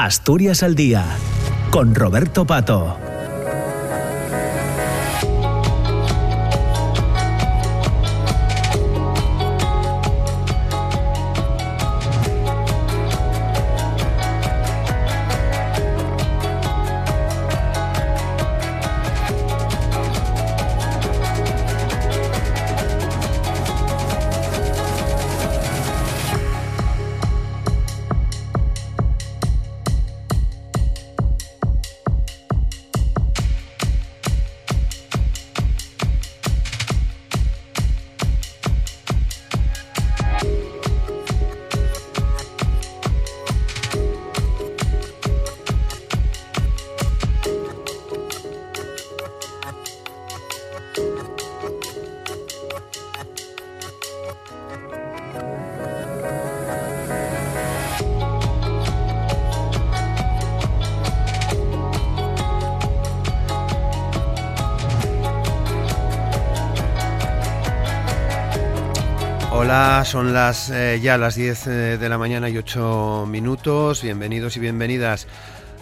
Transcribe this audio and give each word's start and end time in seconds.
Asturias 0.00 0.62
al 0.62 0.76
Día, 0.76 1.04
con 1.72 1.92
Roberto 1.92 2.46
Pato. 2.46 3.07
Son 70.08 70.32
las 70.32 70.70
eh, 70.70 71.00
ya 71.02 71.18
las 71.18 71.34
10 71.34 71.66
eh, 71.66 71.70
de 71.98 72.08
la 72.08 72.16
mañana 72.16 72.48
y 72.48 72.56
8 72.56 73.26
minutos. 73.28 74.02
Bienvenidos 74.02 74.56
y 74.56 74.60
bienvenidas 74.60 75.26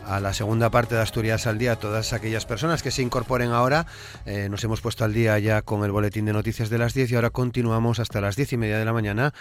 a 0.05 0.19
la 0.19 0.33
segunda 0.33 0.69
parte 0.69 0.97
de 0.97 1.01
Asturias 1.01 1.47
al 1.47 1.59
día. 1.59 1.77
Todas 1.77 2.13
aquellas 2.13 2.45
personas 2.45 2.83
que 2.83 2.91
se 2.91 3.03
incorporen 3.03 3.53
ahora, 3.53 3.87
eh, 4.25 4.49
nos 4.51 4.65
hemos 4.65 4.81
puesto 4.81 5.05
al 5.05 5.15
día 5.15 5.39
ya 5.39 5.63
con 5.63 5.85
el 5.85 5.93
boletín 5.93 6.25
de 6.25 6.33
noticias 6.33 6.71
de 6.71 6.79
las 6.79 6.93
10 6.93 7.13
y 7.13 7.15
ahora 7.15 7.31
continuamos 7.31 8.01
hasta 8.01 8.21
las 8.21 8.35
10 8.35 8.55
y 8.55 8.57
media 8.57 8.79
de 8.79 8.85
la 8.85 8.93
mañana 8.93 9.33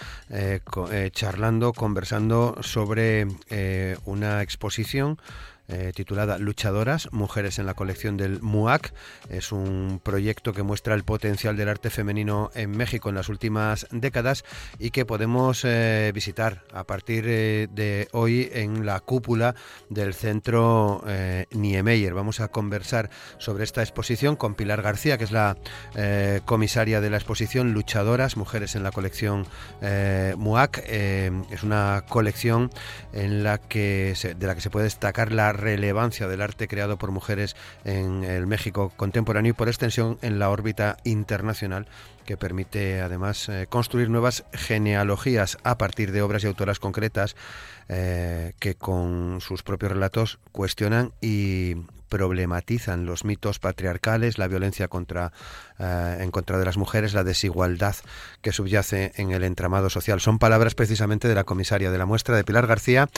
charlando, 1.14 1.74
conversando 1.74 2.56
sobre 2.62 3.26
una 4.06 4.44
exposición 4.44 5.18
eh, 5.68 5.92
titulada 5.96 6.38
Luchadoras, 6.38 7.12
Mujeres 7.12 7.58
en 7.58 7.66
la 7.66 7.74
colección 7.74 8.18
del 8.18 8.40
MUAC. 8.42 8.94
Es 9.30 9.52
un 9.52 10.00
proyecto 10.04 10.54
que 10.54 10.62
muestra 10.62 10.94
el 10.94 11.04
potencial 11.04 11.58
del 11.58 11.70
arte 11.70 11.90
femenino 11.90 12.52
en 12.54 12.70
México 12.70 13.10
en 13.10 13.16
las 13.16 13.30
últimas 13.30 13.88
décadas 13.90 14.46
y 14.78 14.92
que 14.92 15.06
podemos 15.06 15.66
eh, 15.66 16.12
visitar 16.14 16.64
a 16.72 16.84
partir 16.84 17.26
eh, 17.28 17.68
de 17.72 18.08
hoy 18.12 18.50
en 18.54 18.86
la 18.86 19.00
cúpula 19.00 19.56
del 19.90 20.14
centro 20.14 21.04
Niemeyer. 21.52 22.14
Vamos 22.14 22.40
a 22.40 22.50
conversar 22.50 23.10
sobre 23.40 23.64
esta 23.64 23.82
exposición 23.82 24.36
con 24.36 24.54
Pilar 24.56 24.82
García, 24.82 25.18
que 25.18 25.24
es 25.24 25.32
la 25.32 25.58
comisaria 26.46 27.02
de 27.02 27.10
la 27.10 27.18
exposición 27.18 27.74
Luchadoras, 27.74 28.38
Mujeres 28.38 28.76
en 28.76 28.84
la 28.84 28.92
colección 28.92 29.48
MUAC. 30.38 30.78
es 30.88 31.64
una 31.64 32.04
colección 32.08 32.70
en 33.14 33.44
la 33.44 33.58
que 33.58 34.14
de 34.38 34.48
la 34.48 34.56
que 34.56 34.62
se 34.62 34.70
puede 34.70 34.86
destacar 34.86 35.32
la 35.32 35.55
relevancia 35.56 36.28
del 36.28 36.42
arte 36.42 36.68
creado 36.68 36.98
por 36.98 37.12
mujeres 37.12 37.56
en 37.84 38.24
el 38.24 38.48
México 38.48 38.92
contemporáneo 38.96 39.52
y 39.52 39.54
por 39.54 39.68
extensión 39.68 40.18
en 40.22 40.40
la 40.40 40.50
órbita 40.50 40.98
internacional 41.04 41.88
que 42.26 42.38
permite 42.38 43.02
además 43.02 43.48
eh, 43.50 43.68
construir 43.70 44.10
nuevas 44.10 44.46
genealogías 44.54 45.58
a 45.64 45.78
partir 45.78 46.12
de 46.12 46.22
obras 46.22 46.44
y 46.44 46.48
autoras 46.48 46.80
concretas 46.80 47.36
eh, 47.88 48.54
que 48.60 48.76
con 48.76 49.40
sus 49.42 49.64
propios 49.64 49.92
relatos 49.92 50.40
cuestionan 50.52 51.14
y 51.22 51.76
problematizan 52.06 53.06
los 53.06 53.26
mitos 53.26 53.60
patriarcales, 53.60 54.38
la 54.38 54.48
violencia 54.48 54.88
contra, 54.88 55.32
eh, 55.80 56.18
en 56.20 56.32
contra 56.32 56.58
de 56.58 56.66
las 56.66 56.78
mujeres, 56.78 57.14
la 57.14 57.24
desigualdad 57.24 57.96
que 58.42 58.52
subyace 58.52 59.12
en 59.16 59.32
el 59.32 59.44
entramado 59.44 59.90
social. 59.90 60.22
Son 60.22 60.40
palabras 60.40 60.76
precisamente 60.76 61.28
de 61.28 61.36
la 61.36 61.44
comisaria 61.44 61.92
de 61.92 61.98
la 61.98 62.06
muestra, 62.06 62.36
de 62.36 62.44
Pilar 62.44 62.68
García, 62.68 63.10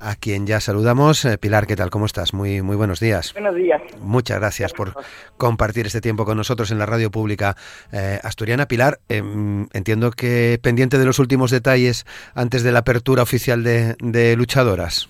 a 0.00 0.14
quien 0.16 0.46
ya 0.46 0.60
saludamos. 0.60 1.24
Eh, 1.24 1.38
Pilar, 1.38 1.66
¿qué 1.66 1.76
tal? 1.76 1.90
¿Cómo 1.90 2.06
estás? 2.06 2.34
Muy, 2.34 2.62
muy 2.62 2.76
buenos 2.76 3.00
días. 3.00 3.32
Buenos 3.32 3.54
días. 3.54 3.80
Muchas 4.00 4.38
gracias 4.38 4.72
por 4.72 4.94
compartir 5.36 5.86
este 5.86 6.00
tiempo 6.00 6.24
con 6.24 6.36
nosotros 6.36 6.70
en 6.70 6.78
la 6.78 6.86
radio 6.86 7.10
pública 7.10 7.56
eh, 7.92 8.18
asturiana. 8.22 8.66
Pilar, 8.66 9.00
em, 9.08 9.68
entiendo 9.72 10.10
que 10.10 10.58
pendiente 10.62 10.98
de 10.98 11.04
los 11.04 11.18
últimos 11.18 11.50
detalles 11.50 12.04
antes 12.34 12.62
de 12.62 12.72
la 12.72 12.80
apertura 12.80 13.22
oficial 13.22 13.62
de, 13.62 13.96
de 14.00 14.36
luchadoras. 14.36 15.08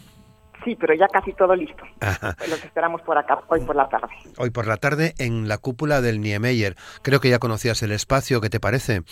Sí, 0.64 0.76
pero 0.78 0.94
ya 0.94 1.08
casi 1.08 1.32
todo 1.32 1.54
listo. 1.54 1.84
Los 2.48 2.64
esperamos 2.64 3.02
por 3.02 3.18
acá, 3.18 3.40
hoy 3.48 3.60
por 3.60 3.76
la 3.76 3.88
tarde. 3.88 4.14
Hoy 4.38 4.50
por 4.50 4.66
la 4.66 4.76
tarde 4.76 5.14
en 5.18 5.48
la 5.48 5.58
cúpula 5.58 6.00
del 6.00 6.20
Niemeyer. 6.20 6.76
Creo 7.02 7.20
que 7.20 7.30
ya 7.30 7.38
conocías 7.38 7.82
el 7.82 7.92
espacio, 7.92 8.40
¿qué 8.40 8.50
te 8.50 8.60
parece? 8.60 9.02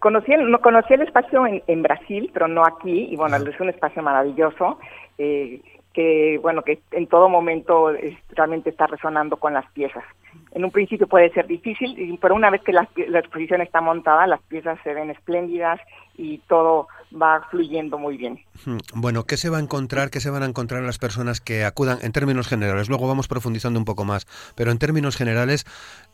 Conocí 0.00 0.32
el, 0.32 0.50
no, 0.50 0.60
conocí 0.60 0.94
el 0.94 1.02
espacio 1.02 1.44
en, 1.46 1.82
Brasil, 1.82 2.30
pero 2.32 2.46
no 2.46 2.64
aquí, 2.64 3.08
y 3.10 3.16
bueno, 3.16 3.36
es 3.36 3.58
un 3.58 3.70
espacio 3.70 4.02
maravilloso, 4.02 4.78
eh, 5.16 5.62
que 5.98 6.38
bueno, 6.40 6.62
que 6.62 6.78
en 6.92 7.08
todo 7.08 7.28
momento 7.28 7.90
realmente 8.30 8.70
está 8.70 8.86
resonando 8.86 9.36
con 9.36 9.52
las 9.52 9.68
piezas. 9.72 10.04
En 10.52 10.64
un 10.64 10.70
principio 10.70 11.08
puede 11.08 11.28
ser 11.32 11.48
difícil, 11.48 12.16
pero 12.22 12.36
una 12.36 12.50
vez 12.50 12.62
que 12.62 12.72
la, 12.72 12.88
exposición 13.18 13.62
está 13.62 13.80
montada, 13.80 14.28
las 14.28 14.40
piezas 14.42 14.78
se 14.84 14.94
ven 14.94 15.10
espléndidas 15.10 15.80
y 16.16 16.38
todo 16.46 16.86
va 17.20 17.44
fluyendo 17.50 17.98
muy 17.98 18.16
bien. 18.16 18.38
Hmm. 18.64 18.78
Bueno, 18.94 19.24
¿qué 19.24 19.36
se 19.36 19.50
va 19.50 19.56
a 19.56 19.60
encontrar, 19.60 20.10
qué 20.10 20.20
se 20.20 20.30
van 20.30 20.44
a 20.44 20.46
encontrar 20.46 20.84
las 20.84 20.98
personas 20.98 21.40
que 21.40 21.64
acudan 21.64 21.98
en 22.02 22.12
términos 22.12 22.46
generales? 22.46 22.88
Luego 22.88 23.08
vamos 23.08 23.26
profundizando 23.26 23.80
un 23.80 23.84
poco 23.84 24.04
más, 24.04 24.28
pero 24.54 24.70
en 24.70 24.78
términos 24.78 25.16
generales, 25.16 25.66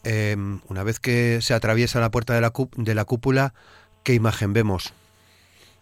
em, 0.02 0.60
una 0.70 0.82
vez 0.82 0.98
que 0.98 1.42
se 1.42 1.52
atraviesa 1.52 2.00
la 2.00 2.10
puerta 2.10 2.32
de 2.32 2.40
la, 2.40 2.52
de 2.78 2.94
la 2.94 3.04
cúpula, 3.04 3.52
¿qué 4.02 4.14
imagen 4.14 4.54
vemos? 4.54 4.94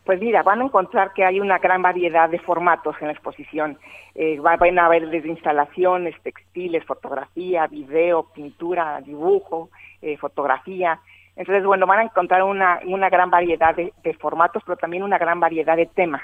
Pues 0.04 0.20
mira, 0.20 0.42
van 0.42 0.60
a 0.60 0.64
encontrar 0.64 1.12
que 1.12 1.24
hay 1.24 1.38
una 1.38 1.58
gran 1.58 1.80
variedad 1.80 2.28
de 2.28 2.40
formatos 2.40 2.96
en 3.00 3.06
la 3.06 3.12
exposición. 3.12 3.78
Eh, 4.14 4.38
van 4.40 4.78
a 4.78 4.86
haber 4.86 5.08
desde 5.08 5.28
instalaciones, 5.28 6.20
textiles, 6.22 6.84
fotografía, 6.84 7.68
video, 7.68 8.24
pintura, 8.34 9.00
dibujo, 9.00 9.70
eh, 10.00 10.16
fotografía. 10.16 10.98
Entonces, 11.36 11.64
bueno, 11.64 11.86
van 11.86 12.00
a 12.00 12.04
encontrar 12.04 12.42
una, 12.42 12.80
una 12.84 13.08
gran 13.08 13.30
variedad 13.30 13.76
de, 13.76 14.14
formatos, 14.14 14.62
pero 14.66 14.76
también 14.76 15.04
una 15.04 15.18
gran 15.18 15.38
variedad 15.38 15.76
de 15.76 15.86
temas 15.86 16.22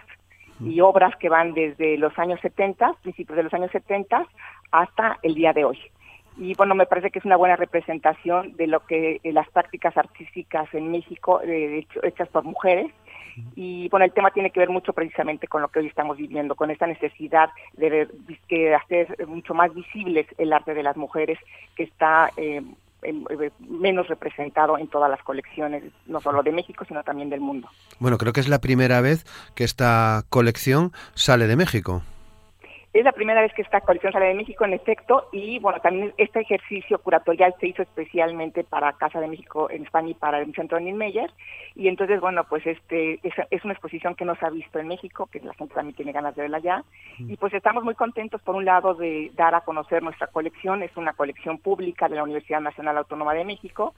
y 0.61 0.81
obras 0.81 1.15
que 1.17 1.29
van 1.29 1.55
desde 1.55 1.97
los 1.99 2.19
años 2.19 2.41
70, 2.41 2.95
principios 3.03 3.37
de 3.37 3.45
los 3.45 3.55
años 3.55 3.71
70, 3.71 4.27
hasta 4.73 5.19
el 5.23 5.35
día 5.37 5.53
de 5.53 5.65
hoy. 5.65 5.79
Y 6.37 6.55
bueno, 6.55 6.75
me 6.75 6.87
parece 6.87 7.11
que 7.11 7.19
es 7.19 7.25
una 7.25 7.37
buena 7.37 7.57
representación 7.57 8.57
de 8.57 8.67
lo 8.67 8.81
que 8.81 9.21
eh, 9.23 9.33
las 9.33 9.49
prácticas 9.51 9.97
artísticas 9.97 10.73
en 10.75 10.91
México, 10.91 11.41
eh, 11.43 11.87
hechas 12.03 12.29
por 12.29 12.45
mujeres, 12.45 12.93
y 13.57 13.89
bueno, 13.89 14.05
el 14.05 14.13
tema 14.13 14.31
tiene 14.31 14.51
que 14.51 14.61
ver 14.61 14.71
mucho 14.71 14.93
precisamente 14.93 15.47
con 15.47 15.63
lo 15.63 15.69
que 15.69 15.81
hoy 15.81 15.87
estamos 15.87 16.17
viviendo, 16.17 16.55
con 16.55 16.71
esta 16.71 16.87
necesidad 16.87 17.51
de, 17.77 18.09
hacer 18.75 19.27
mucho 19.27 19.55
más 19.55 19.75
visibles 19.75 20.27
el 20.39 20.53
arte 20.53 20.75
de 20.75 20.83
las 20.83 20.97
mujeres 20.97 21.39
que 21.77 21.85
está 21.85 22.31
eh, 22.37 22.63
eh, 23.03 23.51
menos 23.61 24.09
representado 24.09 24.77
en 24.77 24.89
todas 24.89 25.11
las 25.11 25.23
colecciones, 25.23 25.85
no 26.07 26.21
solo 26.21 26.43
de 26.43 26.53
México, 26.53 26.85
sino 26.87 27.03
también 27.05 27.31
del 27.31 27.41
mundo. 27.41 27.69
Bueno, 28.01 28.19
creo 28.19 28.33
que 28.33 28.41
es 28.41 28.49
la 28.49 28.61
primera 28.61 29.01
vez 29.01 29.25
que 29.55 29.65
esta 29.65 30.25
colección 30.29 30.93
sale 31.15 31.47
de 31.47 31.57
México. 31.57 32.03
Es 32.99 33.05
la 33.05 33.13
primera 33.13 33.41
vez 33.41 33.55
que 33.55 33.63
esta 33.63 33.81
colección 33.81 34.13
sale 34.13 34.27
de 34.27 34.35
México, 34.35 34.65
en 34.65 34.73
efecto, 34.73 35.29
y 35.31 35.61
bueno, 35.61 35.79
también 35.81 36.13
este 36.19 36.41
ejercicio 36.41 36.99
curatorial 36.99 37.55
se 37.61 37.69
hizo 37.69 37.83
especialmente 37.83 38.65
para 38.65 38.93
Casa 38.95 39.21
de 39.21 39.29
México 39.29 39.71
en 39.71 39.85
España 39.85 40.09
y 40.09 40.15
para 40.15 40.41
el 40.41 40.53
Centro 40.53 40.81
Niemeyer, 40.81 41.31
y 41.77 41.87
entonces, 41.87 42.21
bueno, 42.21 42.43
pues 42.49 42.67
este 42.67 43.21
es, 43.23 43.65
una 43.65 43.75
exposición 43.75 44.17
que 44.17 44.25
no 44.25 44.35
se 44.35 44.47
ha 44.47 44.51
visto 44.51 44.81
en 44.81 44.89
México, 44.89 45.29
que 45.31 45.39
la 45.39 45.55
gente 45.55 45.77
también 45.77 45.95
tiene 45.95 46.11
ganas 46.11 46.35
de 46.35 46.43
verla 46.43 46.57
allá, 46.57 46.83
y 47.21 47.37
pues 47.37 47.55
estamos 47.55 47.85
muy 47.85 47.95
contentos, 47.95 48.43
por 48.43 48.57
un 48.57 48.65
lado, 48.65 48.95
de 48.95 49.31
dar 49.37 49.55
a 49.55 49.61
conocer 49.61 50.03
nuestra 50.03 50.27
colección, 50.27 50.83
es 50.83 50.97
una 50.97 51.13
colección 51.13 51.59
pública 51.59 52.09
de 52.09 52.17
la 52.17 52.25
Universidad 52.25 52.61
Nacional 52.61 52.99
Autónoma 52.99 53.33
de 53.33 53.45
México, 53.45 53.95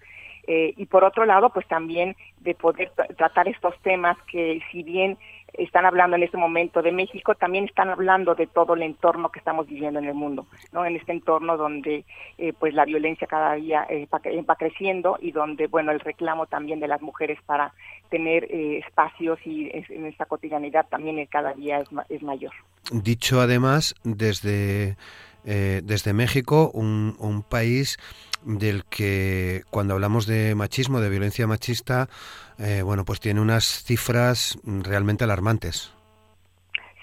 Eh, 0.46 0.74
y 0.76 0.86
por 0.86 1.04
otro 1.04 1.24
lado, 1.26 1.50
pues 1.50 1.66
también 1.68 2.16
de 2.40 2.54
poder 2.54 2.90
tratar 3.16 3.48
estos 3.48 3.74
temas 3.82 4.16
que 4.30 4.60
si 4.72 4.82
bien 4.82 5.18
están 5.54 5.84
hablando 5.84 6.16
en 6.16 6.22
este 6.22 6.36
momento 6.36 6.82
de 6.82 6.92
México, 6.92 7.34
también 7.34 7.64
están 7.64 7.90
hablando 7.90 8.34
de 8.34 8.46
todo 8.46 8.74
el 8.74 8.82
entorno 8.82 9.30
que 9.30 9.38
estamos 9.38 9.66
viviendo 9.66 9.98
en 9.98 10.06
el 10.06 10.14
mundo, 10.14 10.46
¿no? 10.72 10.84
En 10.84 10.96
este 10.96 11.12
entorno 11.12 11.56
donde 11.56 12.04
eh, 12.38 12.52
pues 12.58 12.74
la 12.74 12.84
violencia 12.84 13.26
cada 13.26 13.54
día 13.54 13.86
eh, 13.88 14.06
va, 14.10 14.56
creciendo 14.56 15.18
y 15.20 15.32
donde, 15.32 15.66
bueno, 15.66 15.92
el 15.92 16.00
reclamo 16.00 16.46
también 16.46 16.80
de 16.80 16.88
las 16.88 17.00
mujeres 17.02 17.38
para 17.46 17.72
tener 18.10 18.44
eh, 18.44 18.78
espacios 18.78 19.38
y 19.44 19.70
en 19.72 20.06
esta 20.06 20.26
cotidianidad 20.26 20.86
también 20.88 21.24
cada 21.26 21.52
día 21.54 21.78
es, 21.78 21.88
es 22.08 22.22
mayor. 22.22 22.52
Dicho 22.92 23.40
además 23.40 23.94
desde, 24.04 24.96
desde 25.44 26.12
México, 26.12 26.70
un, 26.74 27.16
un 27.18 27.42
país 27.42 27.98
del 28.44 28.84
que 28.84 29.62
cuando 29.70 29.94
hablamos 29.94 30.26
de 30.26 30.54
machismo, 30.54 31.00
de 31.00 31.10
violencia 31.10 31.46
machista, 31.46 32.08
eh, 32.58 32.82
bueno, 32.82 33.04
pues 33.04 33.20
tiene 33.20 33.40
unas 33.40 33.84
cifras 33.84 34.58
realmente 34.64 35.24
alarmantes. 35.24 35.92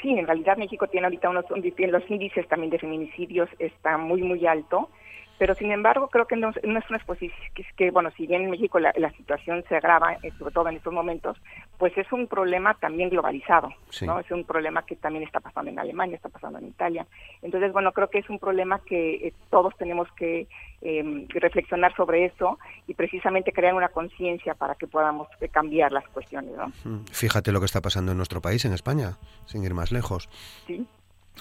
Sí, 0.02 0.12
en 0.12 0.28
realidad 0.28 0.58
México 0.58 0.88
tiene 0.88 1.08
ahorita 1.08 1.30
unos, 1.30 1.46
los 1.50 2.10
índices 2.10 2.48
también 2.48 2.70
de 2.70 2.80
feminicidios 2.80 3.50
está 3.58 3.98
muy, 3.98 4.22
muy 4.22 4.46
alto 4.46 4.90
pero 5.38 5.56
sin 5.56 5.72
embargo 5.72 6.08
creo 6.08 6.26
que 6.26 6.36
no, 6.36 6.50
es 6.50 6.64
una 6.64 6.98
exposición 6.98 7.38
que, 7.76 7.92
bueno 7.92 8.12
si 8.12 8.28
bien 8.28 8.44
en 8.44 8.52
México 8.52 8.80
la, 8.80 8.94
situación 9.18 9.64
se 9.68 9.76
agrava 9.76 10.14
eh, 10.24 10.32
sobre 10.38 10.54
todo 10.54 10.70
en 10.70 10.78
estos 10.78 10.94
momentos 10.94 11.38
pues 11.78 11.98
es 11.98 12.12
un 12.12 12.28
problema 12.28 12.74
también 12.76 13.10
globalizado 13.10 13.70
no 14.02 14.20
es 14.20 14.30
un 14.32 14.44
problema 14.44 14.86
que 14.86 14.96
también 14.96 15.24
está 15.24 15.40
pasando 15.40 15.72
en 15.72 15.80
Alemania 15.80 16.16
está 16.16 16.30
pasando 16.30 16.60
en 16.60 16.68
Italia. 16.68 17.06
Entonces 17.42 17.72
bueno 17.72 17.92
creo 17.92 18.10
que 18.10 18.20
es 18.20 18.30
un 18.30 18.40
problema 18.40 18.80
que 18.80 19.28
eh, 19.28 19.34
todos 19.50 19.76
tenemos 19.78 20.08
que 20.14 20.48
em, 20.82 21.28
reflexionar 21.30 21.96
sobre 21.96 22.26
eso 22.26 22.60
y 22.88 22.94
precisamente 22.94 23.52
crear 23.52 23.74
una 23.74 23.90
conciencia 23.90 24.54
para 24.56 24.76
que 24.76 24.88
podamos 24.88 25.28
eh, 25.42 25.50
cambiar 25.50 25.92
las 25.92 26.08
cuestiones 26.10 26.54
¿no? 26.56 26.72
fíjate 27.12 27.52
lo 27.52 27.60
que 27.60 27.66
está 27.66 27.82
pasando 27.82 28.12
en 28.12 28.18
nuestro 28.18 28.42
país 28.42 28.66
en 28.66 28.74
España 28.74 29.18
sin 29.46 29.64
ir 29.64 29.74
más 29.74 29.92
lejos. 29.92 30.30
Sí 30.68 30.86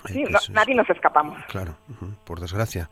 Sí, 0.07 0.25
nadie 0.53 0.75
nos 0.75 0.89
escapamos. 0.91 1.43
Claro, 1.49 1.77
por 2.25 2.41
desgracia. 2.41 2.91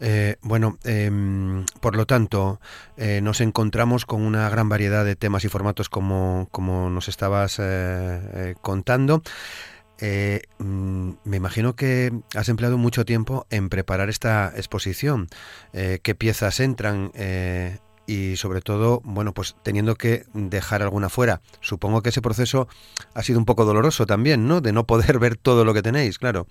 Eh, 0.00 0.36
bueno, 0.42 0.78
em, 0.84 1.64
por 1.80 1.96
lo 1.96 2.06
tanto, 2.06 2.60
eh, 2.96 3.20
nos 3.22 3.40
encontramos 3.40 4.06
con 4.06 4.22
una 4.22 4.48
gran 4.48 4.68
variedad 4.68 5.04
de 5.04 5.16
temas 5.16 5.44
y 5.44 5.48
formatos 5.48 5.88
como, 5.88 6.48
como 6.50 6.90
nos 6.90 7.08
estabas 7.08 7.58
eh, 7.60 8.54
contando. 8.60 9.22
Mm, 10.58 11.10
me 11.24 11.36
imagino 11.36 11.74
que 11.74 12.12
has 12.36 12.48
empleado 12.48 12.78
mucho 12.78 13.04
tiempo 13.04 13.46
en 13.50 13.68
preparar 13.68 14.08
esta 14.08 14.52
exposición. 14.56 15.28
¿Qué 15.72 16.14
piezas 16.16 16.60
entran 16.60 17.10
y 18.08 18.36
sobre 18.36 18.62
todo, 18.62 19.02
bueno, 19.04 19.32
pues 19.32 19.54
teniendo 19.62 19.94
que 19.94 20.22
dejar 20.32 20.82
alguna 20.82 21.10
fuera. 21.10 21.40
Supongo 21.60 22.00
que 22.00 22.08
ese 22.08 22.22
proceso 22.22 22.66
ha 23.14 23.22
sido 23.22 23.38
un 23.38 23.44
poco 23.44 23.66
doloroso 23.66 24.06
también, 24.06 24.48
¿no? 24.48 24.62
De 24.62 24.72
no 24.72 24.84
poder 24.84 25.18
ver 25.20 25.36
todo 25.36 25.64
lo 25.64 25.74
que 25.74 25.82
tenéis, 25.82 26.18
claro. 26.18 26.46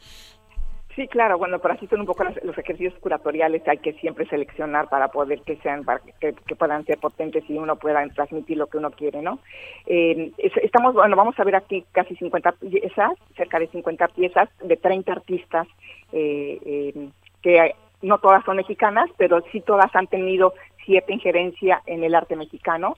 Sí, 0.95 1.07
claro, 1.07 1.37
bueno, 1.37 1.59
pero 1.59 1.75
así 1.75 1.85
son 1.87 1.99
un 1.99 2.05
poco 2.07 2.23
los, 2.23 2.57
ejercicios 2.57 2.95
curatoriales, 2.99 3.67
hay 3.67 3.77
que 3.77 3.93
siempre 3.93 4.27
seleccionar 4.27 4.89
para 4.89 5.09
poder 5.09 5.41
que 5.41 5.55
sean, 5.57 5.83
para 5.83 6.01
que, 6.19 6.33
puedan 6.55 6.85
ser 6.85 6.97
potentes 6.97 7.43
y 7.47 7.57
uno 7.57 7.75
pueda 7.75 8.03
transmitir 8.09 8.57
lo 8.57 8.65
que 8.65 8.79
uno 8.79 8.89
quiere, 8.89 9.21
¿no? 9.21 9.37
Eh, 9.85 10.31
estamos, 10.37 10.95
bueno, 10.95 11.15
vamos 11.15 11.39
a 11.39 11.43
ver 11.43 11.55
aquí 11.55 11.85
casi 11.91 12.15
50 12.15 12.51
piezas, 12.53 13.11
cerca 13.35 13.59
de 13.59 13.67
50 13.67 14.07
piezas 14.07 14.49
de 14.63 14.75
30 14.75 15.11
artistas 15.11 15.67
eh, 16.13 16.59
eh, 16.65 17.09
que 17.43 17.75
no 18.01 18.17
todas 18.17 18.43
son 18.43 18.57
mexicanas, 18.57 19.07
pero 19.17 19.43
sí 19.51 19.61
todas 19.61 19.95
han 19.95 20.07
tenido 20.07 20.53
cierta 20.87 21.13
injerencia 21.13 21.83
en 21.85 22.03
el 22.03 22.15
arte 22.15 22.35
mexicano. 22.35 22.97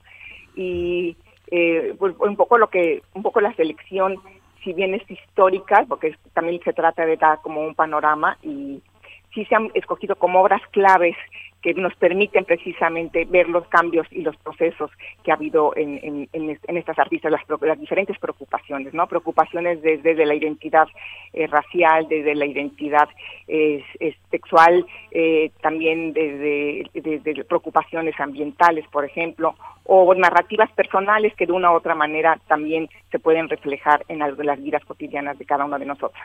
Y 0.56 1.18
eh, 1.52 1.96
pues 2.00 2.16
un 2.20 2.38
poco 2.38 2.58
lo 2.58 2.70
que 2.70 3.02
un 3.14 3.24
poco 3.24 3.42
la 3.42 3.54
selección 3.56 4.16
si 4.64 4.74
bien 4.74 4.94
es 4.94 5.10
histórica 5.10 5.86
porque 5.88 6.16
también 6.34 6.62
se 6.64 6.74
trata 6.74 7.06
de 7.06 7.18
dar 7.18 7.42
como 7.42 7.62
un 7.62 7.74
panorama 7.74 8.38
y 8.44 8.82
sí 9.34 9.46
se 9.46 9.56
han 9.56 9.72
escogido 9.74 10.16
como 10.16 10.42
obras 10.42 10.62
claves 10.72 11.16
que 11.62 11.74
nos 11.74 11.94
permiten 11.96 12.46
precisamente 12.46 13.26
ver 13.26 13.50
los 13.50 13.68
cambios 13.68 14.08
y 14.12 14.22
los 14.22 14.36
procesos 14.38 14.90
que 15.24 15.32
ha 15.32 15.36
habido 15.36 15.76
en, 15.76 16.28
en, 16.32 16.78
estas 16.78 16.98
artistas, 16.98 17.32
las, 17.32 17.42
las, 17.62 17.80
diferentes 17.80 18.18
preocupaciones, 18.18 18.94
¿no? 18.94 19.08
Preocupaciones 19.08 19.82
desde, 19.82 20.26
la 20.26 20.36
identidad 20.36 20.88
eh, 21.34 21.48
racial, 21.48 22.08
desde 22.08 22.36
la 22.36 22.46
identidad 22.46 23.10
eh, 23.48 23.84
sexual, 24.32 24.86
eh, 25.12 25.52
también 25.62 26.14
desde, 26.14 26.90
desde, 26.94 27.44
preocupaciones 27.44 28.18
ambientales, 28.20 28.86
por 28.88 29.04
ejemplo, 29.04 29.56
o 29.84 30.14
narrativas 30.16 30.72
personales 30.72 31.34
que 31.36 31.46
de 31.46 31.52
una 31.52 31.72
u 31.72 31.76
otra 31.76 31.96
manera 31.96 32.40
también 32.48 32.90
se 33.12 33.20
pueden 33.20 33.50
reflejar 33.50 34.06
en 34.08 34.20
las, 34.20 34.38
las 34.38 34.62
vidas 34.62 34.86
cotidianas 34.86 35.38
de 35.38 35.46
cada 35.46 35.66
uno 35.66 35.80
de 35.80 35.86
nosotros. 35.86 36.22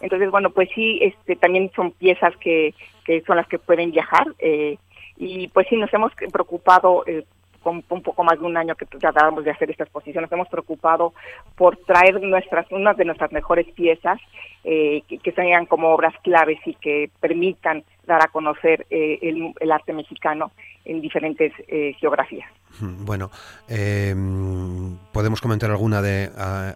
Entonces, 0.00 0.30
bueno, 0.30 0.50
pues 0.50 0.68
sí, 0.74 0.98
este, 1.02 1.36
también 1.36 1.70
son 1.76 1.92
piezas 1.92 2.34
que, 2.38 2.74
que 3.04 3.20
son 3.22 3.36
las 3.36 3.46
que 3.46 3.58
pueden 3.58 3.90
viajar 3.90 4.26
eh, 4.38 4.73
y 5.16 5.48
pues 5.48 5.66
sí, 5.68 5.76
nos 5.76 5.92
hemos 5.92 6.12
preocupado 6.32 7.04
eh, 7.06 7.24
con 7.64 7.82
un 7.88 8.02
poco 8.02 8.22
más 8.22 8.38
de 8.38 8.44
un 8.44 8.56
año 8.56 8.74
que 8.76 8.84
tratábamos 8.84 9.42
de 9.42 9.50
hacer 9.50 9.70
esta 9.70 9.84
exposición, 9.84 10.22
nos 10.22 10.32
hemos 10.32 10.48
preocupado 10.48 11.14
por 11.56 11.76
traer 11.78 12.20
nuestras, 12.20 12.70
unas 12.70 12.96
de 12.96 13.06
nuestras 13.06 13.32
mejores 13.32 13.66
piezas 13.72 14.20
eh, 14.64 15.02
que, 15.08 15.32
sean 15.32 15.66
como 15.66 15.88
obras 15.88 16.14
claves 16.22 16.58
y 16.66 16.74
que 16.74 17.10
permitan 17.20 17.82
dar 18.06 18.24
a 18.24 18.28
conocer 18.28 18.86
eh, 18.90 19.18
el, 19.22 19.72
arte 19.72 19.92
mexicano 19.92 20.52
en 20.84 21.00
diferentes 21.00 21.52
eh, 21.68 21.94
geografías. 21.98 22.48
Bueno, 22.80 23.30
em, 23.68 24.96
podemos 25.12 25.40
comentar 25.40 25.70
alguna 25.70 26.02
de 26.02 26.28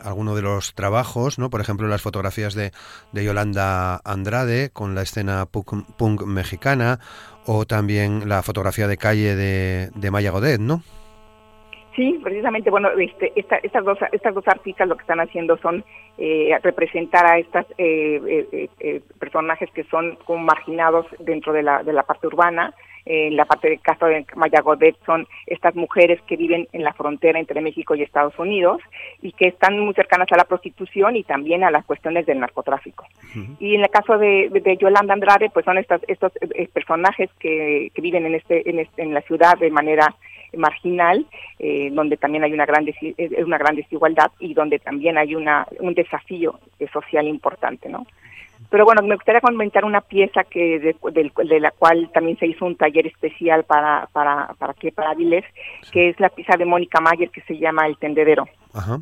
alguno 0.04 0.36
de 0.36 0.42
los 0.42 0.75
trabajos, 0.75 1.38
¿no? 1.38 1.50
Por 1.50 1.60
ejemplo, 1.60 1.88
las 1.88 2.02
fotografías 2.02 2.54
de, 2.54 2.72
de 3.12 3.25
Yolanda 3.25 4.00
Andrade 4.04 4.70
con 4.70 4.94
la 4.94 5.02
escena 5.02 5.46
punk, 5.46 6.22
mexicana 6.22 7.00
o 7.46 7.66
también 7.66 8.28
la 8.28 8.42
fotografía 8.42 8.86
de 8.86 8.96
calle 8.96 9.34
de, 9.34 9.90
de 9.94 10.10
Maya 10.10 10.31
Godet, 10.31 10.60
¿no? 10.60 10.82
Sí, 11.98 12.16
precisamente, 12.22 12.70
bueno, 12.70 12.90
este, 12.90 13.32
estas, 13.34 13.84
dos, 13.84 13.98
estas 14.12 14.32
dos 14.32 14.46
artistas 14.46 14.86
lo 14.86 14.96
que 14.96 15.00
están 15.00 15.18
haciendo 15.18 15.56
son 15.56 15.84
eh, 16.16 16.56
representar 16.62 17.26
a 17.26 17.38
estas 17.40 17.66
eh, 17.76 18.68
eh, 18.78 19.00
personajes 19.18 19.68
que 19.72 19.82
son 19.82 20.16
como 20.24 20.44
marginados 20.44 21.06
dentro 21.18 21.52
de 21.52 21.64
la, 21.64 21.82
de 21.82 21.92
la 21.92 22.04
parte 22.04 22.28
urbana. 22.28 22.72
En 23.04 23.36
la 23.36 23.46
parte 23.46 23.70
del 23.70 23.80
caso 23.80 24.06
de 24.06 24.24
Maya 24.36 24.60
Godet 24.60 24.94
son 25.06 25.26
estas 25.46 25.74
mujeres 25.74 26.20
que 26.28 26.36
viven 26.36 26.68
en 26.72 26.84
la 26.84 26.92
frontera 26.92 27.40
entre 27.40 27.62
México 27.62 27.96
y 27.96 28.02
Estados 28.02 28.38
Unidos 28.38 28.80
y 29.22 29.32
que 29.32 29.48
están 29.48 29.80
muy 29.80 29.94
cercanas 29.94 30.28
a 30.30 30.36
la 30.36 30.44
prostitución 30.44 31.16
y 31.16 31.24
también 31.24 31.64
a 31.64 31.70
las 31.70 31.84
cuestiones 31.84 32.26
del 32.26 32.38
narcotráfico. 32.38 33.06
Y 33.58 33.74
en 33.74 33.80
el 33.80 33.88
caso 33.88 34.18
de, 34.18 34.50
de, 34.50 34.76
Yolanda 34.76 35.14
Andrade, 35.14 35.50
pues 35.50 35.64
son 35.64 35.78
estas, 35.78 36.02
estos 36.06 36.32
personajes 36.72 37.30
que, 37.40 37.90
que 37.94 38.02
viven 38.02 38.26
en, 38.26 38.34
este, 38.34 38.68
en, 38.68 38.78
este, 38.78 39.02
en 39.02 39.14
la 39.14 39.22
ciudad 39.22 39.58
de 39.58 39.70
manera 39.70 40.14
marginal, 40.56 41.26
eh, 41.58 41.90
donde 41.92 42.16
también 42.16 42.44
hay 42.44 42.52
una 42.52 42.66
gran, 42.66 42.86
una 43.44 43.58
gran 43.58 43.76
desigualdad 43.76 44.30
y 44.40 44.54
donde 44.54 44.78
también 44.78 45.18
hay 45.18 45.34
una, 45.34 45.66
un 45.80 45.94
desafío 45.94 46.58
social 46.92 47.26
importante, 47.26 47.88
¿no? 47.88 48.06
Pero 48.70 48.84
bueno, 48.84 49.02
me 49.02 49.14
gustaría 49.14 49.40
comentar 49.40 49.84
una 49.84 50.00
pieza 50.00 50.44
que 50.44 50.79
de, 50.79 51.60
la 51.60 51.70
cual 51.70 52.10
también 52.12 52.38
se 52.38 52.46
hizo 52.46 52.67
un 52.67 52.77
taller 52.77 53.06
especial 53.06 53.65
para 53.65 54.08
para 54.12 54.55
para 54.58 54.74
que 54.74 54.93
para 54.93 55.15
que 55.91 56.08
es 56.10 56.20
la 56.20 56.29
pieza 56.29 56.56
de 56.56 56.65
Mónica 56.65 57.00
Mayer 57.00 57.31
que 57.31 57.41
se 57.43 57.56
llama 57.56 57.86
El 57.86 57.96
tendedero. 57.96 58.46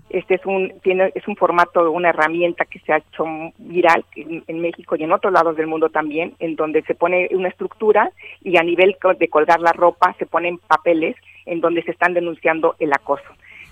Este 0.09 0.37
es 0.37 0.47
un 0.47 0.73
tiene 0.83 1.11
es 1.15 1.27
un 1.27 1.37
formato 1.37 1.83
de 1.83 1.91
una 1.91 2.11
herramienta 2.11 2.65
que 2.65 2.79
se 2.81 2.93
ha 2.93 2.99
hecho 2.99 3.25
viral 3.59 4.05
en, 4.15 4.43
en, 4.47 4.61
México 4.61 4.97
y 4.97 5.03
en 5.03 5.13
otros 5.13 5.33
lados 5.33 5.57
del 5.57 5.67
mundo 5.67 5.91
también, 5.91 6.35
en 6.39 6.57
donde 6.57 6.83
se 6.83 6.95
pone 6.95 7.29
una 7.33 7.49
estructura 7.49 8.11
y 8.43 8.57
a 8.57 8.63
nivel 8.63 8.97
de 9.19 9.29
colgar 9.29 9.61
la 9.61 9.73
ropa 9.73 10.15
se 10.19 10.27
ponen 10.27 10.59
papeles 10.59 11.17
en 11.45 11.61
donde 11.61 11.83
se 11.83 11.91
están 11.91 12.15
denunciando 12.15 12.77
el 12.79 12.93
acoso. 12.93 13.25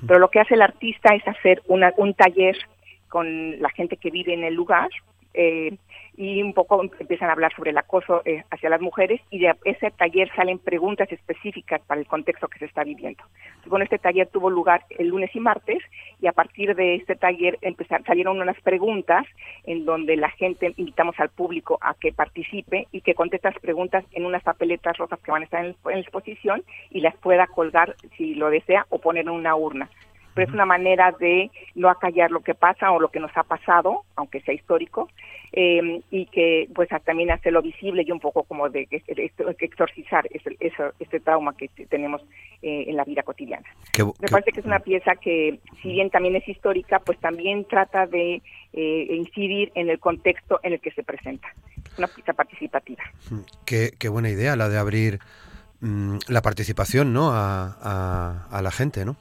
Pero 0.06 0.18
lo 0.18 0.28
que 0.28 0.40
hace 0.40 0.54
el 0.54 0.62
artista 0.62 1.14
es 1.14 1.26
hacer 1.26 1.62
una, 1.66 1.92
un 1.96 2.12
taller 2.14 2.56
con 3.08 3.60
la 3.60 3.70
gente 3.70 3.96
que 3.96 4.10
vive 4.10 4.34
en 4.34 4.44
el 4.44 4.54
lugar 4.54 4.88
eh, 5.34 5.76
y 6.16 6.42
un 6.42 6.52
poco 6.52 6.80
empiezan 7.00 7.28
a 7.28 7.32
hablar 7.32 7.52
sobre 7.54 7.70
el 7.70 7.78
acoso 7.78 8.22
eh, 8.24 8.44
hacia 8.50 8.70
las 8.70 8.80
mujeres 8.80 9.20
y 9.30 9.40
de 9.40 9.52
ese 9.64 9.90
taller 9.90 10.30
salen 10.36 10.58
preguntas 10.58 11.10
específicas 11.10 11.80
para 11.82 12.00
el 12.00 12.06
contexto 12.06 12.46
que 12.48 12.60
se 12.60 12.66
está 12.66 12.84
viviendo. 12.84 13.22
bueno, 13.66 13.84
este 13.84 13.98
taller 13.98 14.28
tuvo 14.28 14.48
lugar 14.48 14.84
el 14.90 15.08
lunes 15.08 15.34
y 15.34 15.40
martes 15.40 15.82
y 16.20 16.26
a 16.28 16.32
partir 16.32 16.76
de 16.76 16.94
este 16.94 17.16
taller 17.16 17.58
empezar, 17.62 18.04
salieron 18.04 18.40
unas 18.40 18.60
preguntas 18.60 19.26
en 19.64 19.84
donde 19.84 20.16
la 20.16 20.30
gente 20.30 20.72
invitamos 20.76 21.18
al 21.18 21.30
público 21.30 21.78
a 21.80 21.94
que 21.94 22.12
participe 22.12 22.86
y 22.92 23.00
que 23.00 23.14
conteste 23.14 23.50
las 23.50 23.58
preguntas 23.58 24.04
en 24.12 24.24
unas 24.24 24.42
papeletas 24.42 24.96
rosas 24.96 25.18
que 25.20 25.32
van 25.32 25.42
a 25.42 25.44
estar 25.46 25.64
en, 25.64 25.74
la 25.84 25.98
exposición 25.98 26.62
y 26.90 27.00
las 27.00 27.16
pueda 27.16 27.46
colgar 27.46 27.96
si 28.16 28.34
lo 28.34 28.50
desea 28.50 28.86
o 28.90 28.98
poner 28.98 29.24
en 29.24 29.30
una 29.30 29.56
urna. 29.56 29.88
Pero 30.34 30.48
es 30.48 30.54
una 30.54 30.66
manera 30.66 31.12
de 31.12 31.50
no 31.74 31.88
acallar 31.88 32.30
lo 32.30 32.40
que 32.40 32.54
pasa 32.54 32.90
o 32.90 33.00
lo 33.00 33.08
que 33.08 33.20
nos 33.20 33.34
ha 33.36 33.44
pasado, 33.44 34.02
aunque 34.16 34.40
sea 34.40 34.54
histórico, 34.54 35.08
eh, 35.52 36.00
y 36.10 36.26
que 36.26 36.68
pues 36.74 36.88
también 37.04 37.30
hacerlo 37.30 37.62
visible 37.62 38.02
y 38.04 38.10
un 38.10 38.18
poco 38.18 38.42
como 38.42 38.68
de 38.68 38.88
exorcizar 38.90 40.26
ese, 40.30 40.56
ese, 40.58 41.20
trauma 41.20 41.56
que 41.56 41.68
tenemos 41.88 42.22
eh, 42.60 42.86
en 42.88 42.96
la 42.96 43.04
vida 43.04 43.22
cotidiana. 43.22 43.68
Me 43.96 44.28
parece 44.28 44.50
que 44.50 44.60
es 44.60 44.66
una 44.66 44.80
pieza 44.80 45.14
que, 45.14 45.60
si 45.80 45.92
bien 45.92 46.10
también 46.10 46.34
es 46.34 46.48
histórica, 46.48 46.98
pues 46.98 47.20
también 47.20 47.66
trata 47.66 48.06
de 48.06 48.42
eh, 48.72 49.06
incidir 49.10 49.70
en 49.76 49.90
el 49.90 50.00
contexto 50.00 50.58
en 50.64 50.72
el 50.72 50.80
que 50.80 50.90
se 50.90 51.04
presenta. 51.04 51.46
Una 51.98 52.08
pieza 52.08 52.32
participativa. 52.32 53.04
Mm, 53.30 53.38
qué, 53.64 53.92
qué 53.96 54.08
buena 54.08 54.30
idea 54.30 54.56
la 54.56 54.68
de 54.68 54.78
abrir 54.78 55.20
mm, 55.80 56.16
la 56.26 56.42
participación 56.42 57.12
¿no? 57.12 57.30
a, 57.30 57.76
a, 57.80 58.48
a 58.50 58.60
la 58.62 58.72
gente, 58.72 59.04
¿no? 59.04 59.16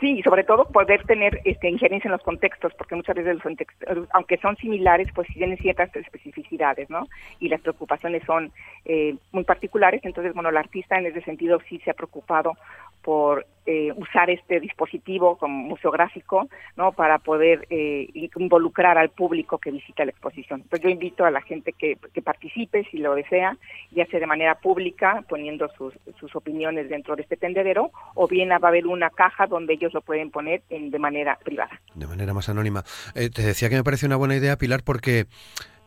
Sí, 0.00 0.22
sobre 0.22 0.44
todo 0.44 0.66
poder 0.66 1.04
tener 1.04 1.40
este, 1.44 1.68
injerencia 1.68 2.08
en 2.08 2.12
los 2.12 2.22
contextos, 2.22 2.72
porque 2.74 2.94
muchas 2.94 3.16
veces 3.16 3.34
los 3.34 3.42
contextos, 3.42 4.08
aunque 4.12 4.36
son 4.38 4.56
similares, 4.56 5.08
pues 5.14 5.28
tienen 5.28 5.58
ciertas 5.58 5.94
especificidades, 5.96 6.88
¿no? 6.88 7.08
Y 7.40 7.48
las 7.48 7.60
preocupaciones 7.60 8.22
son 8.24 8.52
eh, 8.84 9.16
muy 9.32 9.44
particulares, 9.44 10.00
entonces, 10.04 10.34
bueno, 10.34 10.50
el 10.50 10.56
artista 10.56 10.98
en 10.98 11.06
ese 11.06 11.22
sentido 11.22 11.58
sí 11.68 11.80
se 11.84 11.90
ha 11.90 11.94
preocupado 11.94 12.56
por 13.02 13.46
eh, 13.70 13.92
usar 13.96 14.30
este 14.30 14.60
dispositivo 14.60 15.36
como 15.36 15.68
museográfico, 15.68 16.48
¿no? 16.74 16.92
Para 16.92 17.18
poder 17.18 17.66
eh, 17.68 18.08
involucrar 18.36 18.96
al 18.96 19.10
público 19.10 19.58
que 19.58 19.70
visita 19.70 20.06
la 20.06 20.10
exposición. 20.10 20.62
Entonces 20.62 20.84
yo 20.84 20.88
invito 20.88 21.26
a 21.26 21.30
la 21.30 21.42
gente 21.42 21.74
que, 21.74 21.98
participe, 22.24 22.84
si 22.90 22.96
lo 22.96 23.14
desea, 23.14 23.58
ya 23.90 24.06
sea 24.06 24.20
de 24.20 24.26
manera 24.26 24.54
pública, 24.54 25.22
poniendo 25.28 25.68
sus, 25.76 25.92
sus 26.18 26.34
opiniones 26.34 26.88
dentro 26.88 27.14
de 27.14 27.20
este 27.20 27.36
tendedero, 27.36 27.90
o 28.14 28.26
bien 28.26 28.48
va 28.48 28.54
a 28.54 28.68
haber 28.68 28.86
una 28.86 29.10
caja 29.10 29.46
donde 29.46 29.74
ellos 29.74 29.92
lo 29.92 30.00
pueden 30.00 30.30
poner 30.30 30.62
en, 30.70 30.90
de 30.90 30.98
manera 30.98 31.38
privada. 31.44 31.78
De 31.94 32.06
manera 32.06 32.32
más 32.32 32.48
anónima. 32.48 32.84
Eh, 33.14 33.28
te 33.28 33.42
decía 33.42 33.68
que 33.68 33.76
me 33.76 33.84
parece 33.84 34.06
una 34.06 34.16
buena 34.16 34.36
idea, 34.36 34.56
Pilar, 34.56 34.82
porque 34.82 35.26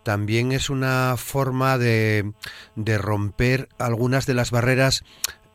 también 0.04 0.52
es 0.52 0.70
una 0.70 1.16
forma 1.18 1.80
de, 1.80 2.32
de 2.76 2.98
romper 3.00 3.70
algunas 3.80 4.28
de 4.28 4.36
las 4.36 4.52
barreras 4.52 5.04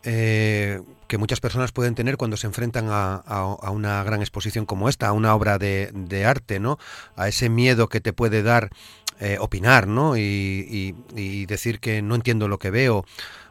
eh, 0.02 0.80
que 1.08 1.18
muchas 1.18 1.40
personas 1.40 1.72
pueden 1.72 1.94
tener 1.94 2.16
cuando 2.16 2.36
se 2.36 2.46
enfrentan 2.46 2.86
a, 2.88 3.70
una 3.70 4.02
gran 4.04 4.20
exposición 4.20 4.66
como 4.66 4.88
esta, 4.88 5.08
a 5.08 5.12
una 5.12 5.34
obra 5.34 5.58
de, 5.58 6.24
arte, 6.26 6.60
¿no? 6.60 6.78
A 7.16 7.28
ese 7.28 7.48
miedo 7.48 7.88
que 7.88 8.00
te 8.00 8.12
puede 8.12 8.42
dar 8.42 8.70
eh, 9.20 9.38
opinar, 9.40 9.86
¿no? 9.86 10.16
Y, 10.16 10.94
decir 11.46 11.80
que 11.80 12.02
no 12.02 12.14
entiendo 12.14 12.48
lo 12.48 12.58
que 12.58 12.70
veo. 12.70 13.04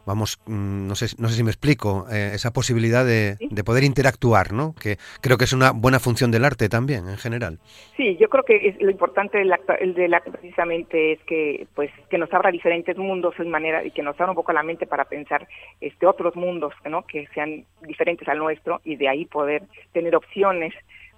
Vamos, 0.06 0.38
mm, 0.46 0.86
no 0.86 0.94
sé, 0.94 1.16
no 1.18 1.28
sé 1.28 1.34
si 1.34 1.42
me 1.42 1.50
explico, 1.50 2.06
eh, 2.10 2.30
esa 2.34 2.52
posibilidad 2.52 3.04
de, 3.04 3.36
de, 3.40 3.64
poder 3.64 3.82
interactuar, 3.82 4.52
¿no? 4.52 4.74
Que 4.80 4.98
creo 5.20 5.36
que 5.36 5.44
es 5.44 5.52
una 5.52 5.72
buena 5.72 5.98
función 5.98 6.30
del 6.30 6.44
arte 6.44 6.68
también, 6.68 7.08
en 7.08 7.16
general. 7.16 7.58
Sí, 7.96 8.16
yo 8.16 8.28
creo 8.28 8.44
que 8.44 8.68
es, 8.68 8.80
lo 8.80 8.90
importante 8.90 9.38
del 9.38 9.52
acto, 9.52 9.72
el 9.72 9.94
del 9.94 10.14
acto 10.14 10.30
precisamente 10.30 11.12
es 11.12 11.22
que, 11.24 11.66
pues, 11.74 11.90
que 12.08 12.18
nos 12.18 12.32
abra 12.32 12.52
diferentes 12.52 12.96
mundos 12.96 13.34
y 13.38 13.42
manera 13.48 13.84
y 13.84 13.90
que 13.90 14.02
nos 14.02 14.14
abra 14.20 14.30
un 14.30 14.36
poco 14.36 14.52
la 14.52 14.62
mente 14.62 14.86
para 14.86 15.06
pensar 15.06 15.48
este 15.80 16.06
otros 16.06 16.36
mundos, 16.36 16.72
¿no? 16.88 17.02
Que 17.04 17.26
sean 17.34 17.64
diferentes 17.82 18.28
al 18.28 18.38
nuestro 18.38 18.80
y 18.84 18.94
de 18.94 19.08
ahí 19.08 19.24
poder 19.24 19.64
tener 19.92 20.14
opciones 20.14 20.72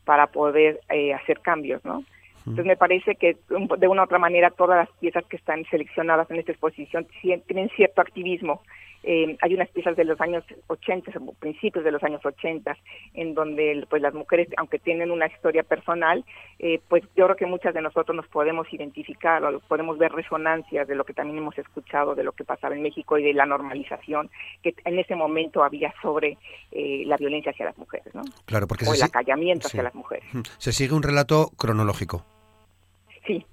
para 0.05 0.29
poder 0.29 0.81
eh, 0.89 1.13
hacer 1.13 1.41
cambios, 1.41 1.85
¿no? 1.85 2.05
Entonces 2.51 2.67
me 2.67 2.77
parece 2.77 3.15
que 3.17 3.37
de 3.49 3.89
una 3.89 4.03
u 4.03 4.05
otra 4.05 4.19
manera 4.19 4.51
todas 4.51 4.79
las 4.79 4.99
piezas 4.99 5.25
que 5.27 5.37
están 5.37 5.65
seleccionadas 5.71 6.31
en 6.31 6.39
esta 6.39 6.53
exposición 6.53 7.07
tienen 7.21 7.69
cierto 7.77 8.01
activismo. 8.01 8.63
Eh, 9.05 9.37
hay 9.41 9.55
unas 9.55 9.69
piezas 9.71 9.97
de 9.97 10.05
los 10.05 10.21
años 10.21 10.45
80, 10.67 11.13
principios 11.39 11.85
de 11.85 11.93
los 11.93 12.03
años 12.03 12.21
80, 12.25 12.77
en 13.15 13.35
donde 13.35 13.87
pues 13.89 14.03
las 14.03 14.13
mujeres, 14.13 14.49
aunque 14.57 14.79
tienen 14.79 15.11
una 15.11 15.27
historia 15.27 15.63
personal, 15.63 16.25
eh, 16.59 16.81
pues 16.89 17.05
yo 17.17 17.27
creo 17.27 17.37
que 17.37 17.47
muchas 17.47 17.75
de 17.75 17.81
nosotros 17.81 18.17
nos 18.17 18.27
podemos 18.27 18.67
identificar 18.73 19.45
o 19.45 19.61
podemos 19.61 19.99
ver 19.99 20.13
resonancias 20.13 20.89
de 20.89 20.97
lo 20.97 21.05
que 21.05 21.15
también 21.15 21.39
hemos 21.39 21.57
escuchado 21.59 22.15
de 22.15 22.25
lo 22.25 22.33
que 22.33 22.45
pasaba 22.45 22.75
en 22.75 22.83
México 22.83 23.17
y 23.19 23.23
de 23.23 23.35
la 23.35 23.47
normalización 23.47 24.31
que 24.63 24.75
en 24.85 24.99
ese 24.99 25.15
momento 25.15 25.63
había 25.63 25.95
sobre 26.03 26.37
eh, 26.73 27.05
la 27.07 27.17
violencia 27.17 27.53
hacia 27.53 27.67
las 27.67 27.79
mujeres, 27.79 28.13
¿no? 28.15 28.23
Claro, 28.47 28.67
porque 28.67 28.85
o 28.85 28.95
el 28.95 29.03
acallamiento 29.03 29.69
hacia 29.69 29.83
las 29.83 29.95
mujeres. 29.95 30.25
Se 30.59 30.73
sigue 30.73 30.95
un 30.95 31.03
relato 31.03 31.51
cronológico. 31.57 32.25
Sí. 33.29 33.45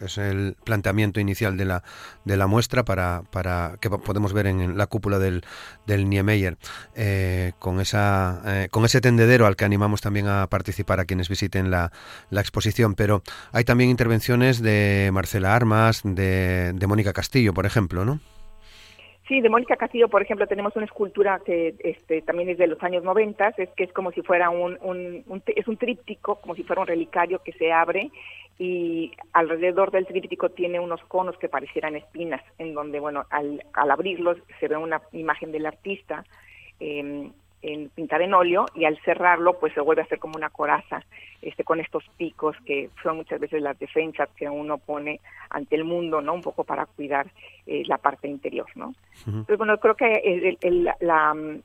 Es, 0.00 0.18
el 0.18 0.56
planteamiento 0.64 1.20
inicial 1.20 1.56
de 1.56 1.64
la, 1.64 1.82
de 2.24 2.36
la 2.36 2.46
muestra 2.46 2.84
para, 2.84 3.22
para 3.30 3.76
que 3.80 3.88
podemos 3.90 4.32
ver 4.32 4.46
en 4.46 4.76
la 4.76 4.86
cúpula 4.86 5.18
del, 5.18 5.42
del 5.86 6.08
Niemeyer, 6.08 6.56
eh, 6.96 7.52
con, 7.58 7.80
esa, 7.80 8.42
eh, 8.46 8.68
con 8.70 8.84
ese 8.84 9.00
tendedero 9.00 9.46
al 9.46 9.56
que 9.56 9.64
animamos 9.64 10.00
también 10.00 10.26
a 10.26 10.46
participar 10.48 11.00
a 11.00 11.04
quienes 11.04 11.28
visiten 11.28 11.70
la, 11.70 11.92
la 12.30 12.40
exposición. 12.40 12.94
Pero 12.94 13.22
hay 13.52 13.64
también 13.64 13.90
intervenciones 13.90 14.62
de 14.62 15.10
Marcela 15.12 15.54
Armas, 15.54 16.02
de, 16.04 16.72
de 16.72 16.86
Mónica 16.86 17.12
Castillo, 17.12 17.54
por 17.54 17.66
ejemplo, 17.66 18.04
¿no? 18.04 18.20
Sí, 19.28 19.40
de 19.40 19.48
Mónica 19.48 19.76
Castillo, 19.76 20.08
por 20.08 20.22
ejemplo, 20.22 20.48
tenemos 20.48 20.74
una 20.74 20.86
escultura 20.86 21.40
que 21.46 21.76
este, 21.84 22.20
también 22.22 22.48
es 22.48 22.58
de 22.58 22.66
los 22.66 22.82
años 22.82 23.04
90, 23.04 23.54
es 23.58 23.68
que 23.76 23.84
es 23.84 23.92
como 23.92 24.10
si 24.10 24.22
fuera 24.22 24.50
un, 24.50 24.76
un, 24.82 25.22
un, 25.28 25.40
es 25.46 25.68
un 25.68 25.76
tríptico, 25.76 26.40
como 26.40 26.56
si 26.56 26.64
fuera 26.64 26.82
un 26.82 26.88
relicario 26.88 27.40
que 27.40 27.52
se 27.52 27.70
abre 27.70 28.10
y 28.60 29.12
alrededor 29.32 29.90
del 29.90 30.06
tríptico 30.06 30.50
tiene 30.50 30.78
unos 30.78 31.02
conos 31.04 31.38
que 31.38 31.48
parecieran 31.48 31.96
espinas, 31.96 32.42
en 32.58 32.74
donde, 32.74 33.00
bueno, 33.00 33.24
al, 33.30 33.64
al 33.72 33.90
abrirlos 33.90 34.36
se 34.60 34.68
ve 34.68 34.76
una 34.76 35.00
imagen 35.12 35.50
del 35.50 35.64
artista 35.64 36.26
eh, 36.78 37.30
en 37.62 37.88
pintar 37.90 38.22
en 38.22 38.34
óleo 38.34 38.66
y 38.74 38.84
al 38.84 38.98
cerrarlo 39.02 39.58
pues 39.58 39.72
se 39.74 39.80
vuelve 39.80 40.02
a 40.02 40.04
hacer 40.04 40.18
como 40.18 40.36
una 40.36 40.50
coraza 40.50 41.04
este 41.42 41.64
con 41.64 41.80
estos 41.80 42.04
picos 42.16 42.56
que 42.64 42.90
son 43.02 43.16
muchas 43.16 43.40
veces 43.40 43.62
las 43.62 43.78
defensas 43.78 44.28
que 44.36 44.48
uno 44.48 44.78
pone 44.78 45.20
ante 45.50 45.76
el 45.76 45.84
mundo 45.84 46.20
no 46.20 46.34
un 46.34 46.42
poco 46.42 46.64
para 46.64 46.86
cuidar 46.86 47.26
eh, 47.66 47.82
la 47.86 47.98
parte 47.98 48.28
interior 48.28 48.66
no 48.74 48.94
entonces 49.26 49.58
bueno 49.58 49.78
creo 49.78 49.94
que 49.94 50.56
la, 50.62 50.96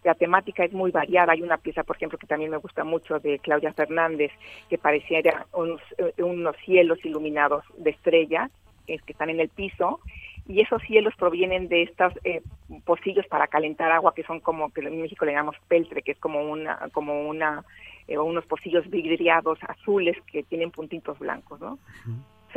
la, 0.03 0.15
temática 0.15 0.63
es 0.65 0.73
muy 0.73 0.91
variada. 0.91 1.33
Hay 1.33 1.41
una 1.41 1.57
pieza 1.57 1.83
por 1.83 1.95
ejemplo 1.95 2.17
que 2.17 2.27
también 2.27 2.51
me 2.51 2.57
gusta 2.57 2.83
mucho 2.83 3.19
de 3.19 3.39
Claudia 3.39 3.73
Fernández 3.73 4.31
que 4.69 4.77
pareciera 4.77 5.45
unos, 5.53 5.81
eh, 5.97 6.21
unos 6.21 6.55
cielos 6.65 6.99
iluminados 7.05 7.63
de 7.77 7.91
estrellas 7.91 8.51
que 8.85 8.99
están 9.07 9.29
en 9.29 9.39
el 9.39 9.49
piso 9.49 9.99
y 10.47 10.61
esos 10.61 10.81
cielos 10.83 11.13
provienen 11.17 11.67
de 11.67 11.83
estos 11.83 12.13
eh, 12.23 12.41
pocillos 12.85 13.25
para 13.27 13.47
calentar 13.47 13.91
agua 13.91 14.13
que 14.13 14.23
son 14.23 14.39
como 14.39 14.71
que 14.71 14.81
en 14.81 15.01
México 15.01 15.25
le 15.25 15.31
llamamos 15.31 15.55
peltre, 15.67 16.01
que 16.01 16.11
es 16.11 16.19
como 16.19 16.41
una 16.43 16.89
como 16.93 17.27
una 17.27 17.63
eh, 18.07 18.17
unos 18.17 18.45
pocillos 18.45 18.87
vidriados 18.89 19.57
azules 19.67 20.15
que 20.31 20.43
tienen 20.43 20.71
puntitos 20.71 21.17
blancos, 21.19 21.59
¿no? 21.59 21.79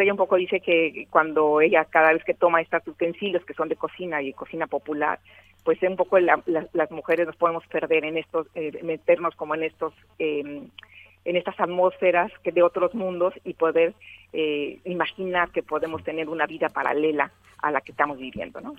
ella 0.03 0.13
un 0.13 0.19
poco 0.19 0.37
dice 0.37 0.61
que 0.61 1.07
cuando 1.11 1.61
ella 1.61 1.85
cada 1.85 2.13
vez 2.13 2.23
que 2.25 2.35
toma 2.35 2.61
estos 2.61 2.87
utensilios 2.87 3.45
que 3.45 3.55
son 3.55 3.69
de 3.69 3.77
cocina 3.77 4.23
y 4.23 4.33
cocina 4.33 4.67
popular, 4.67 5.19
pues 5.65 5.83
un 5.83 5.97
poco 5.97 6.19
las 6.19 6.91
mujeres 6.91 7.27
nos 7.27 7.37
podemos 7.37 7.67
perder 7.67 8.05
en 8.05 8.17
estos, 8.17 8.47
eh, 8.55 8.79
meternos 8.83 9.35
como 9.35 9.55
en 9.55 9.65
estos 9.65 9.93
eh, 10.19 10.63
en 11.29 11.37
estas 11.37 11.61
atmósferas 11.61 12.33
que 12.43 12.53
de 12.53 12.63
otros 12.63 12.95
mundos 12.95 13.35
y 13.45 13.53
poder 13.53 13.95
eh, 14.33 14.81
imaginar 14.87 15.51
que 15.51 15.63
podemos 15.63 16.03
tener 16.03 16.27
una 16.31 16.47
vida 16.47 16.71
paralela 16.71 17.31
a 17.59 17.71
la 17.71 17.83
que 17.83 17.93
estamos 17.93 18.19
viviendo. 18.19 18.63
¿no? 18.63 18.75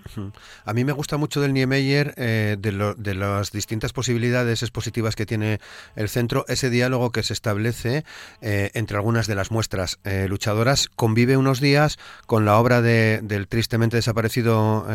A 0.64 0.72
mí 0.72 0.84
me 0.84 0.90
gusta 0.90 1.16
mucho 1.16 1.40
del 1.40 1.52
Niemeyer, 1.52 2.14
eh, 2.16 2.56
de, 2.58 2.94
de, 2.96 3.14
las 3.14 3.52
distintas 3.52 3.92
posibilidades 3.92 4.62
expositivas 4.62 5.14
que 5.14 5.26
tiene 5.26 5.60
el 5.94 6.08
centro, 6.08 6.44
ese 6.48 6.70
diálogo 6.70 7.12
que 7.12 7.22
se 7.22 7.34
establece 7.34 8.04
eh, 8.40 8.70
entre 8.74 8.96
algunas 8.96 9.28
de 9.28 9.34
las 9.36 9.52
muestras 9.52 10.00
luchadoras, 10.28 10.88
convive 10.88 11.36
unos 11.36 11.60
días 11.60 11.98
con 12.26 12.44
la 12.44 12.58
obra 12.58 12.82
de, 12.82 13.20
del 13.22 13.46
tristemente 13.46 13.96
desaparecido 13.96 14.86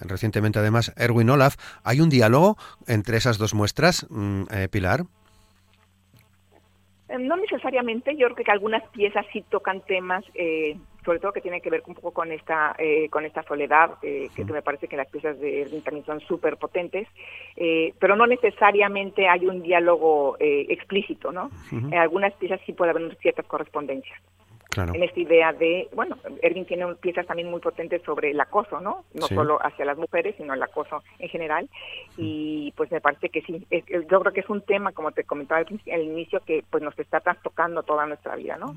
recientemente 0.00 0.60
además 0.60 0.92
Erwin 0.96 1.30
Olaf. 1.30 1.56
¿Hay 1.82 2.00
un 2.00 2.10
diálogo 2.10 2.56
entre 2.86 3.16
esas 3.16 3.38
dos 3.38 3.54
muestras, 3.54 4.06
mm, 4.10 4.44
Pilar? 4.70 5.06
Eh, 7.10 7.18
no 7.18 7.36
necesariamente, 7.36 8.16
yo 8.16 8.28
creo 8.30 8.44
que 8.44 8.50
algunas 8.50 8.86
piezas 8.90 9.26
sí 9.32 9.44
tocan 9.48 9.80
temas, 9.80 10.24
eh, 10.34 10.76
sobre 11.04 11.18
todo 11.18 11.32
que 11.32 11.40
tienen 11.40 11.60
que 11.60 11.70
ver 11.70 11.82
un 11.86 11.94
poco 11.94 12.12
con 12.12 12.30
esta 12.30 12.74
eh, 12.78 13.08
con 13.08 13.24
esta 13.24 13.42
soledad, 13.42 13.98
que, 14.00 14.44
me 14.44 14.62
parece 14.62 14.86
que 14.86 14.96
las 14.96 15.08
piezas 15.08 15.38
de 15.40 15.62
Erwin 15.62 15.82
también 15.82 16.06
son 16.06 16.20
súper 16.20 16.56
potentes, 16.56 17.08
pero 17.98 18.16
no 18.16 18.26
necesariamente 18.26 19.26
hay 19.26 19.46
un 19.46 19.62
diálogo 19.62 20.36
explícito, 20.38 21.32
¿no? 21.32 21.50
En 21.72 21.94
algunas 21.94 22.34
piezas 22.34 22.60
sí 22.66 22.74
puede 22.74 22.90
haber 22.90 23.16
ciertas 23.16 23.46
correspondencias 23.46 24.20
en 24.76 25.02
esta 25.02 25.20
idea 25.20 25.52
de, 25.52 25.88
bueno, 25.94 26.16
Erwin 26.42 26.64
tiene 26.64 26.94
piezas 26.96 27.26
también 27.26 27.50
muy 27.50 27.60
potentes 27.60 28.02
sobre 28.02 28.30
el 28.30 28.40
acoso, 28.40 28.80
¿no? 28.80 29.04
No 29.14 29.26
solo 29.26 29.58
hacia 29.64 29.84
las 29.84 29.98
mujeres, 29.98 30.34
sino 30.36 30.54
el 30.54 30.62
acoso 30.62 31.02
en 31.18 31.28
general. 31.28 31.68
Y 32.16 32.72
pues 32.76 32.90
me 32.90 33.00
parece 33.00 33.28
que 33.28 33.42
sí, 33.42 33.66
yo 34.10 34.20
creo 34.20 34.32
que 34.32 34.40
es 34.40 34.48
un 34.48 34.62
tema, 34.62 34.92
como 34.92 35.12
te 35.12 35.24
comentaba 35.24 35.60
al 35.60 36.02
inicio, 36.02 36.40
que 36.46 36.64
pues 36.70 36.82
nos 36.82 36.98
está 36.98 37.20
trastocando 37.20 37.82
toda 37.82 38.06
nuestra 38.06 38.36
vida, 38.36 38.56
¿no? 38.56 38.74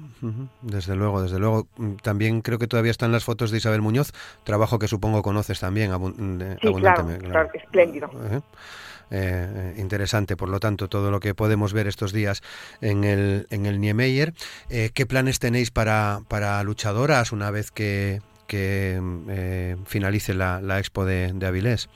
Desde 0.62 0.96
luego, 0.96 1.22
desde 1.22 1.40
luego. 1.40 1.68
Mm, 1.78 1.96
también 1.96 2.42
creo 2.42 2.58
que 2.60 2.68
todavía 2.68 2.92
están 2.92 3.12
las 3.12 3.24
fotos 3.24 3.52
de 3.52 3.58
Isabel 3.58 3.82
Muñoz, 3.82 4.12
trabajo 4.44 4.80
que 4.80 4.88
supongo 4.88 5.22
conoces 5.22 5.60
también 5.60 5.92
sí, 6.62 6.74
Claro, 6.74 7.08
claro, 7.20 7.50
espléndido. 7.54 8.10
eh, 8.32 8.42
interesante, 9.78 10.36
por 10.36 10.50
lo 10.50 10.60
tanto, 10.60 10.88
todo 10.88 11.12
lo 11.12 11.20
que 11.20 11.36
podemos 11.36 11.74
ver 11.74 11.88
estos 11.88 12.14
días 12.14 12.42
en 12.82 13.04
el, 13.04 13.48
en 13.50 13.66
el 13.66 13.80
Niemeyer. 13.80 14.34
Eh, 14.70 14.90
¿Qué 14.94 15.06
planes 15.06 15.40
tenéis 15.40 15.72
para, 15.72 16.20
para 16.28 16.64
luchadoras 16.64 17.32
una 17.32 17.52
vez 17.52 17.72
que, 17.72 18.22
que 18.48 19.00
finalice 19.86 20.34
la, 20.34 20.62
la, 20.62 20.80
expo 20.80 21.06
de, 21.06 21.32
de 21.34 21.46
Avilés? 21.46 21.90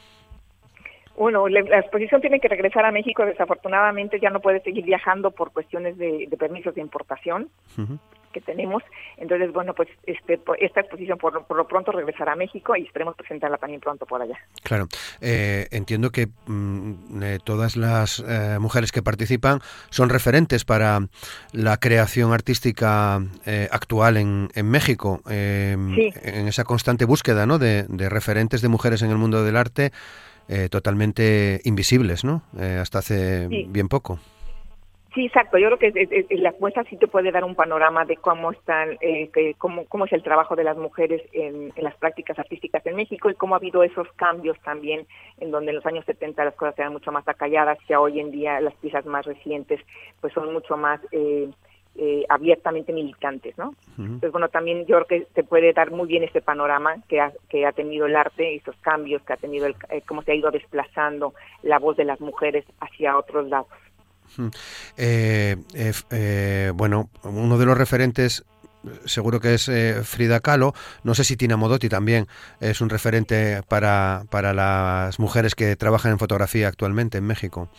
Bueno, 1.17 1.47
la 1.47 1.79
exposición 1.79 2.21
tiene 2.21 2.39
que 2.39 2.47
regresar 2.47 2.85
a 2.85 2.91
México. 2.91 3.25
Desafortunadamente 3.25 4.19
ya 4.19 4.29
no 4.29 4.39
puede 4.39 4.61
seguir 4.61 4.85
viajando 4.85 5.31
por 5.31 5.51
cuestiones 5.51 5.97
de, 5.97 6.27
de 6.29 6.37
permisos 6.37 6.75
de 6.75 6.81
importación 6.81 7.49
que 8.37 8.45
tenemos. 8.45 8.83
Entonces, 9.17 9.51
bueno, 9.51 9.73
pues 9.73 9.89
este, 10.05 10.39
esta 10.59 10.81
exposición 10.81 11.17
por, 11.17 11.33
lo 11.33 11.67
pronto 11.67 11.91
regresará 11.91 12.33
a 12.33 12.35
México 12.35 12.75
y 12.75 12.83
esperemos 12.83 13.15
presentarla 13.15 13.57
también 13.57 13.81
pronto 13.81 14.05
por 14.05 14.21
allá. 14.21 14.37
Claro, 14.63 14.87
eh, 15.21 15.67
entiendo 15.71 16.11
que 16.11 16.27
mm, 16.45 17.23
eh, 17.23 17.39
todas 17.43 17.75
las 17.77 18.19
eh, 18.19 18.57
mujeres 18.59 18.91
que 18.91 19.01
participan 19.01 19.59
son 19.89 20.09
referentes 20.09 20.65
para 20.65 20.99
la 21.51 21.77
creación 21.77 22.33
artística 22.33 23.19
actual 23.71 24.17
en, 24.17 24.49
en 24.55 24.69
México, 24.69 25.21
en 25.27 26.47
esa 26.47 26.63
constante 26.63 27.05
búsqueda 27.05 27.45
¿no? 27.45 27.57
de, 27.57 27.83
de, 27.83 28.09
referentes 28.09 28.61
de 28.61 28.67
mujeres 28.67 29.01
en 29.01 29.11
el 29.11 29.17
mundo 29.17 29.43
del 29.43 29.57
arte 29.57 29.91
totalmente 30.69 31.61
invisibles, 31.63 32.23
¿no? 32.23 32.43
hasta 32.81 32.99
hace 32.99 33.47
bien 33.47 33.87
poco. 33.87 34.19
Sí, 35.13 35.25
exacto. 35.25 35.57
Yo 35.57 35.69
creo 35.69 35.93
que 35.93 36.27
la 36.31 36.53
muestra 36.59 36.83
sí 36.85 36.97
te 36.97 37.07
puede 37.07 37.31
dar 37.31 37.43
un 37.43 37.55
panorama 37.55 38.05
de 38.05 38.17
cómo 38.17 38.51
están, 38.51 38.97
eh, 39.01 39.29
cómo, 39.57 39.85
cómo 39.85 40.05
es 40.05 40.13
el 40.13 40.23
trabajo 40.23 40.55
de 40.55 40.63
las 40.63 40.77
mujeres 40.77 41.21
en, 41.33 41.71
las 41.77 41.95
prácticas 41.95 42.37
artísticas 42.37 42.85
en 42.85 42.95
México 42.95 43.29
y 43.29 43.35
cómo 43.35 43.55
ha 43.55 43.57
habido 43.57 43.83
esos 43.83 44.07
cambios 44.13 44.59
también, 44.61 45.07
en 45.39 45.51
donde 45.51 45.71
en 45.71 45.77
los 45.77 45.85
años 45.85 46.05
70 46.05 46.43
las 46.43 46.55
cosas 46.55 46.77
eran 46.77 46.93
mucho 46.93 47.11
más 47.11 47.27
acalladas, 47.27 47.77
que 47.87 47.95
hoy 47.95 48.19
en 48.19 48.31
día 48.31 48.59
las 48.59 48.75
piezas 48.75 49.05
más 49.05 49.25
recientes 49.25 49.79
pues 50.19 50.33
son 50.33 50.53
mucho 50.53 50.77
más 50.77 50.99
eh, 51.11 51.49
eh, 51.99 52.23
abiertamente 52.29 52.93
militantes, 52.93 53.57
¿no? 53.57 53.73
Entonces, 53.97 54.31
bueno, 54.31 54.49
también 54.49 54.85
yo 54.85 54.97
creo 54.97 55.05
que 55.05 55.27
te 55.33 55.43
puede 55.43 55.73
dar 55.73 55.89
muy 55.89 56.07
bien 56.07 56.23
este 56.23 56.41
panorama 56.41 56.97
que 57.07 57.19
ha, 57.19 57.31
que 57.49 57.65
ha 57.65 57.71
tenido 57.71 58.05
el 58.05 58.15
arte, 58.15 58.53
estos 58.53 58.75
cambios 58.81 59.23
que 59.23 59.33
ha 59.33 59.37
tenido, 59.37 59.65
el, 59.65 59.75
cómo 60.05 60.21
se 60.21 60.31
ha 60.31 60.35
ido 60.35 60.51
desplazando 60.51 61.33
la 61.63 61.79
voz 61.79 61.97
de 61.97 62.05
las 62.05 62.21
mujeres 62.21 62.65
hacia 62.81 63.17
otros 63.17 63.47
lados. 63.47 63.67
Eh, 64.97 65.55
eh, 65.73 65.91
eh, 66.11 66.71
bueno, 66.73 67.09
uno 67.23 67.57
de 67.57 67.65
los 67.65 67.77
referentes 67.77 68.45
seguro 69.05 69.39
que 69.39 69.55
es 69.55 69.69
Frida 70.03 70.39
Kahlo. 70.39 70.73
No 71.03 71.13
sé 71.13 71.23
si 71.23 71.35
Tina 71.35 71.57
Modotti 71.57 71.89
también 71.89 72.27
es 72.61 72.79
un 72.79 72.89
referente 72.89 73.61
para, 73.67 74.23
para 74.29 74.53
las 74.53 75.19
mujeres 75.19 75.55
que 75.55 75.75
trabajan 75.75 76.13
en 76.13 76.19
fotografía 76.19 76.67
actualmente 76.67 77.17
en 77.17 77.25
México. 77.25 77.69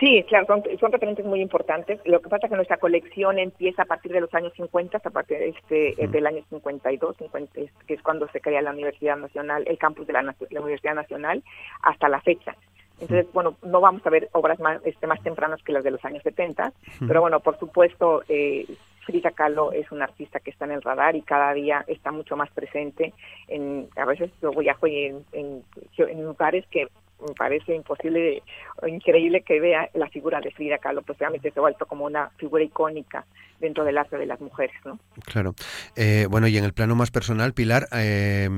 Sí, 0.00 0.24
claro, 0.28 0.46
son, 0.78 0.92
referentes 0.92 1.26
muy 1.26 1.40
importantes. 1.40 2.00
Lo 2.04 2.20
que 2.20 2.28
pasa 2.28 2.46
es 2.46 2.50
que 2.50 2.56
nuestra 2.56 2.76
colección 2.76 3.38
empieza 3.38 3.82
a 3.82 3.86
partir 3.86 4.12
de 4.12 4.20
los 4.20 4.32
años 4.32 4.52
50, 4.54 4.98
a 4.98 5.10
partir 5.10 5.38
de 5.38 5.48
este, 5.48 6.06
del 6.06 6.26
año 6.26 6.44
52, 6.50 7.16
50, 7.16 7.60
que 7.86 7.94
es 7.94 8.02
cuando 8.02 8.28
se 8.28 8.40
crea 8.40 8.62
la 8.62 8.70
Universidad 8.70 9.16
Nacional, 9.16 9.64
el 9.66 9.76
campus 9.76 10.06
de 10.06 10.12
la, 10.12 10.22
la 10.22 10.60
Universidad 10.60 10.94
Nacional, 10.94 11.42
hasta 11.82 12.08
la 12.08 12.20
fecha. 12.20 12.54
Entonces, 13.00 13.26
bueno, 13.32 13.56
no 13.62 13.80
vamos 13.80 14.04
a 14.06 14.10
ver 14.10 14.28
obras 14.32 14.58
más, 14.58 14.80
este, 14.84 15.06
más 15.06 15.22
tempranas 15.22 15.62
que 15.62 15.72
las 15.72 15.84
de 15.84 15.92
los 15.92 16.04
años 16.04 16.22
70, 16.22 16.72
pero 17.06 17.20
bueno, 17.20 17.40
por 17.40 17.58
supuesto, 17.58 18.22
eh, 18.28 18.66
Frida 19.06 19.30
Kahlo 19.30 19.72
es 19.72 19.90
una 19.90 20.04
artista 20.04 20.40
que 20.40 20.50
está 20.50 20.64
en 20.66 20.72
el 20.72 20.82
radar 20.82 21.16
y 21.16 21.22
cada 21.22 21.54
día 21.54 21.84
está 21.86 22.12
mucho 22.12 22.36
más 22.36 22.50
presente. 22.50 23.14
En, 23.46 23.88
a 23.96 24.04
veces 24.04 24.30
yo 24.42 24.50
viajo 24.50 24.86
en, 24.86 25.24
en, 25.32 25.62
en 25.96 26.24
lugares 26.24 26.66
que 26.70 26.88
me 27.26 27.34
parece 27.34 27.74
imposible 27.74 28.42
o 28.80 28.86
increíble 28.86 29.42
que 29.42 29.60
vea 29.60 29.88
la 29.94 30.08
figura 30.08 30.40
de 30.40 30.50
Frida 30.50 30.78
Kahlo, 30.78 31.02
pues 31.02 31.18
realmente 31.18 31.50
se 31.50 31.58
ha 31.58 31.62
vuelto 31.62 31.86
como 31.86 32.04
una 32.04 32.30
figura 32.36 32.62
icónica 32.62 33.24
dentro 33.60 33.84
del 33.84 33.98
arte 33.98 34.16
de 34.16 34.26
las 34.26 34.40
mujeres, 34.40 34.76
¿no? 34.84 34.98
Claro. 35.24 35.54
Eh, 35.96 36.26
bueno, 36.30 36.46
y 36.46 36.56
en 36.56 36.64
el 36.64 36.72
plano 36.72 36.94
más 36.94 37.10
personal, 37.10 37.52
Pilar, 37.54 37.88
eh, 37.92 38.48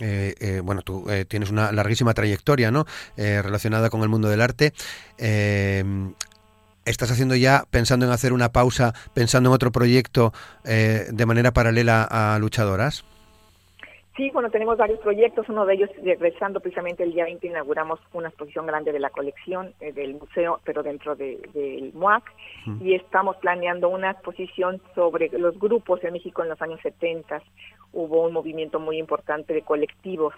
eh, 0.00 0.60
bueno, 0.64 0.82
tú 0.82 1.06
tienes 1.28 1.50
una 1.50 1.72
larguísima 1.72 2.14
trayectoria, 2.14 2.70
¿no? 2.70 2.84
relacionada 3.16 3.90
con 3.90 4.02
el 4.02 4.08
mundo 4.08 4.28
del 4.28 4.40
arte. 4.40 4.72
¿Estás 6.84 7.10
haciendo 7.10 7.36
ya, 7.36 7.64
pensando 7.70 8.06
en 8.06 8.12
hacer 8.12 8.32
una 8.32 8.50
pausa, 8.50 8.94
pensando 9.14 9.50
en 9.50 9.54
otro 9.54 9.70
proyecto 9.70 10.32
de 10.64 11.26
manera 11.26 11.52
paralela 11.52 12.02
a 12.10 12.38
luchadoras? 12.38 13.04
Sí, 14.16 14.30
bueno, 14.32 14.50
tenemos 14.50 14.76
varios 14.76 14.98
proyectos. 15.00 15.48
Uno 15.48 15.64
de 15.64 15.74
ellos, 15.74 15.90
regresando 16.02 16.60
precisamente 16.60 17.04
el 17.04 17.12
día 17.12 17.24
20, 17.24 17.46
inauguramos 17.46 18.00
una 18.12 18.28
exposición 18.28 18.66
grande 18.66 18.92
de 18.92 18.98
la 18.98 19.10
colección 19.10 19.72
eh, 19.80 19.92
del 19.92 20.14
museo, 20.14 20.60
pero 20.64 20.82
dentro 20.82 21.14
del 21.14 21.40
de, 21.52 21.90
MUAC. 21.94 22.24
Y 22.80 22.94
estamos 22.94 23.36
planeando 23.36 23.88
una 23.88 24.10
exposición 24.10 24.82
sobre 24.94 25.28
los 25.38 25.58
grupos 25.58 26.02
en 26.04 26.12
México 26.12 26.42
en 26.42 26.48
los 26.48 26.60
años 26.60 26.80
70. 26.82 27.40
Hubo 27.92 28.26
un 28.26 28.32
movimiento 28.32 28.80
muy 28.80 28.98
importante 28.98 29.54
de 29.54 29.62
colectivos 29.62 30.34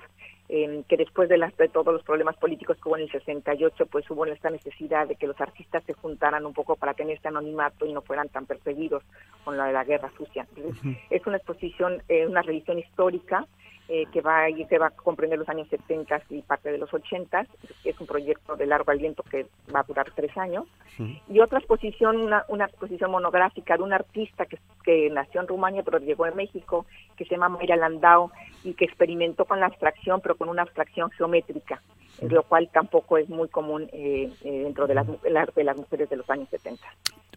que 0.49 0.99
después 0.99 1.31
de, 1.31 1.39
las, 1.39 1.57
de 1.57 1.69
todos 1.69 1.95
los 1.95 2.03
problemas 2.03 2.37
políticos 2.37 2.77
que 2.77 2.87
hubo 2.87 2.97
en 2.97 3.05
el 3.05 3.11
68, 3.11 3.87
pues 3.87 4.09
hubo 4.11 4.27
esta 4.27 4.51
necesidad 4.51 5.09
de 5.09 5.17
que 5.17 5.27
los 5.27 5.41
artistas 5.41 5.83
se 5.85 5.95
juntaran 5.95 6.45
un 6.45 6.53
poco 6.53 6.77
para 6.77 6.93
tener 6.93 7.17
este 7.17 7.29
anonimato 7.29 7.87
y 7.87 7.93
no 7.95 8.03
fueran 8.03 8.29
tan 8.29 8.45
perseguidos 8.45 9.03
con 9.45 9.57
la 9.57 9.67
de 9.67 9.73
la 9.73 9.85
guerra 9.85 10.11
sucia. 10.19 10.47
Es 11.09 11.27
una 11.27 11.39
exposición, 11.39 12.03
eh, 12.09 12.27
una 12.27 12.43
revisión 12.43 12.79
histórica 12.79 13.47
eh, 13.95 14.07
que 14.11 14.23
va 14.23 14.49
y 14.49 14.65
se 14.65 14.79
va 14.79 14.87
a 14.87 14.91
comprender 14.91 15.39
los 15.39 15.47
años 15.51 15.69
70 15.69 16.23
y 16.31 16.41
parte 16.41 16.73
de 16.73 16.79
los 16.79 16.95
80. 16.95 17.47
Es 17.85 18.01
un 18.01 18.07
proyecto 18.07 18.57
de 18.57 18.65
largo 18.65 18.91
aliento 18.91 19.23
que 19.23 19.45
va 19.75 19.81
a 19.81 19.83
durar 19.83 20.11
tres 20.17 20.35
años. 20.39 20.65
Y 21.29 21.41
otra 21.41 21.59
exposición, 21.59 22.17
una, 22.17 22.43
una, 22.49 22.65
exposición 22.65 23.11
monográfica 23.11 23.77
de 23.77 23.83
un 23.83 23.93
artista 23.93 24.47
que, 24.47 24.59
que 24.83 25.11
nació 25.11 25.43
en 25.43 25.49
Rumania 25.49 25.83
pero 25.83 25.99
llegó 25.99 26.25
a 26.25 26.31
México, 26.31 26.87
que 27.19 27.27
se 27.27 27.33
llama 27.33 27.51
Mayra 27.51 27.77
Landau 27.77 28.31
y 28.65 28.73
que 28.73 28.87
experimentó 28.87 29.45
con 29.45 29.61
la 29.61 29.67
abstracción, 29.67 30.23
pero 30.23 30.37
con 30.37 30.49
una 30.49 30.63
abstracción 30.63 31.11
geométrica, 31.11 31.83
lo 32.23 32.45
cual 32.45 32.71
tampoco 32.73 33.19
es 33.19 33.29
muy 33.29 33.49
común 33.49 33.91
eh, 33.93 34.33
eh, 34.43 34.63
dentro 34.65 34.87
de 34.87 34.95
las, 34.95 35.07
de 35.55 35.65
las 35.65 35.77
mujeres 35.77 36.09
de 36.09 36.17
los 36.17 36.31
años 36.31 36.49
70. 36.49 36.83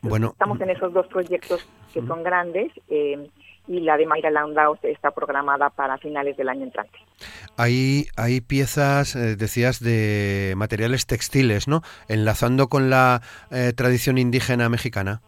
Bueno, 0.04 0.30
Estamos 0.30 0.62
en 0.62 0.70
esos 0.70 0.94
dos 0.94 1.08
proyectos 1.08 1.68
que 1.94 2.02
son 2.02 2.24
grandes. 2.24 2.72
Eh, 2.88 3.30
y 3.68 3.80
la 3.80 3.98
de 3.98 4.06
Mayra 4.06 4.30
Landau 4.32 4.78
está 4.84 5.12
programada 5.12 5.70
para 5.70 5.98
finales 5.98 6.38
del 6.38 6.50
año 6.50 6.64
entrante. 6.64 6.98
Hay, 7.58 8.08
hay 8.16 8.42
piezas, 8.42 9.16
eh, 9.16 9.36
decías, 9.36 9.80
de 9.80 10.54
materiales 10.58 11.06
textiles, 11.06 11.68
¿no? 11.68 11.82
Enlazando 12.08 12.68
con 12.68 12.90
la 12.90 13.22
eh, 13.52 13.74
tradición 13.76 14.18
indígena 14.18 14.70
mexicana. 14.70 15.22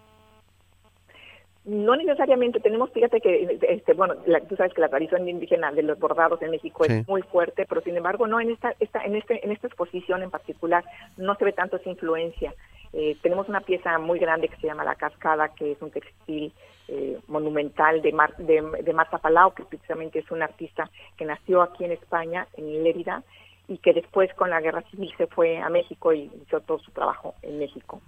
No 1.67 1.97
necesariamente 1.97 2.61
tenemos, 2.61 2.89
fíjate 2.91 3.19
que, 3.19 3.59
este, 3.61 3.93
bueno, 3.93 4.15
tú 4.47 4.55
sabes 4.55 4.73
que 4.73 4.79
la 4.79 4.87
tradición 4.87 5.27
indígena 5.27 5.69
de 5.73 5.83
los 5.83 5.99
bordados 5.99 6.41
en 6.41 6.51
México 6.51 6.85
es 6.85 7.05
muy 7.09 7.21
fuerte, 7.23 7.65
pero 7.67 7.81
sin 7.81 7.97
embargo, 7.97 8.25
no 8.25 8.39
en 8.39 8.51
esta, 8.51 8.73
esta, 8.79 9.03
en 9.03 9.17
este, 9.17 9.43
en 9.43 9.51
esta 9.51 9.67
exposición 9.67 10.23
en 10.23 10.31
particular 10.31 10.85
no 11.17 11.35
se 11.35 11.43
ve 11.43 11.51
tanto 11.51 11.75
esa 11.75 11.89
influencia. 11.89 12.53
Eh, 12.93 13.17
tenemos 13.21 13.49
una 13.49 13.59
pieza 13.59 13.99
muy 13.99 14.17
grande 14.17 14.47
que 14.47 14.55
se 14.55 14.67
llama 14.67 14.85
La 14.85 14.95
Cascada, 14.95 15.49
que 15.49 15.73
es 15.73 15.81
un 15.81 15.91
textil 15.91 16.53
eh, 16.87 17.19
monumental 17.27 18.01
de, 18.01 18.13
de, 18.81 18.93
Marta 18.93 19.17
Palau, 19.17 19.53
que 19.53 19.63
precisamente 19.63 20.19
es 20.19 20.31
una 20.31 20.45
artista 20.45 20.89
que 21.17 21.25
nació 21.25 21.61
aquí 21.61 21.83
en 21.83 21.91
España, 21.91 22.47
en 22.55 22.81
Lérida, 22.81 23.23
y 23.67 23.79
que 23.79 23.91
después 23.91 24.33
con 24.35 24.49
la 24.49 24.61
guerra 24.61 24.83
civil 24.83 25.13
se 25.17 25.27
fue 25.27 25.57
a 25.57 25.67
México 25.67 26.13
y 26.13 26.31
hizo 26.45 26.61
todo 26.61 26.79
su 26.79 26.91
trabajo 26.91 27.35
en 27.41 27.59
México. 27.59 27.99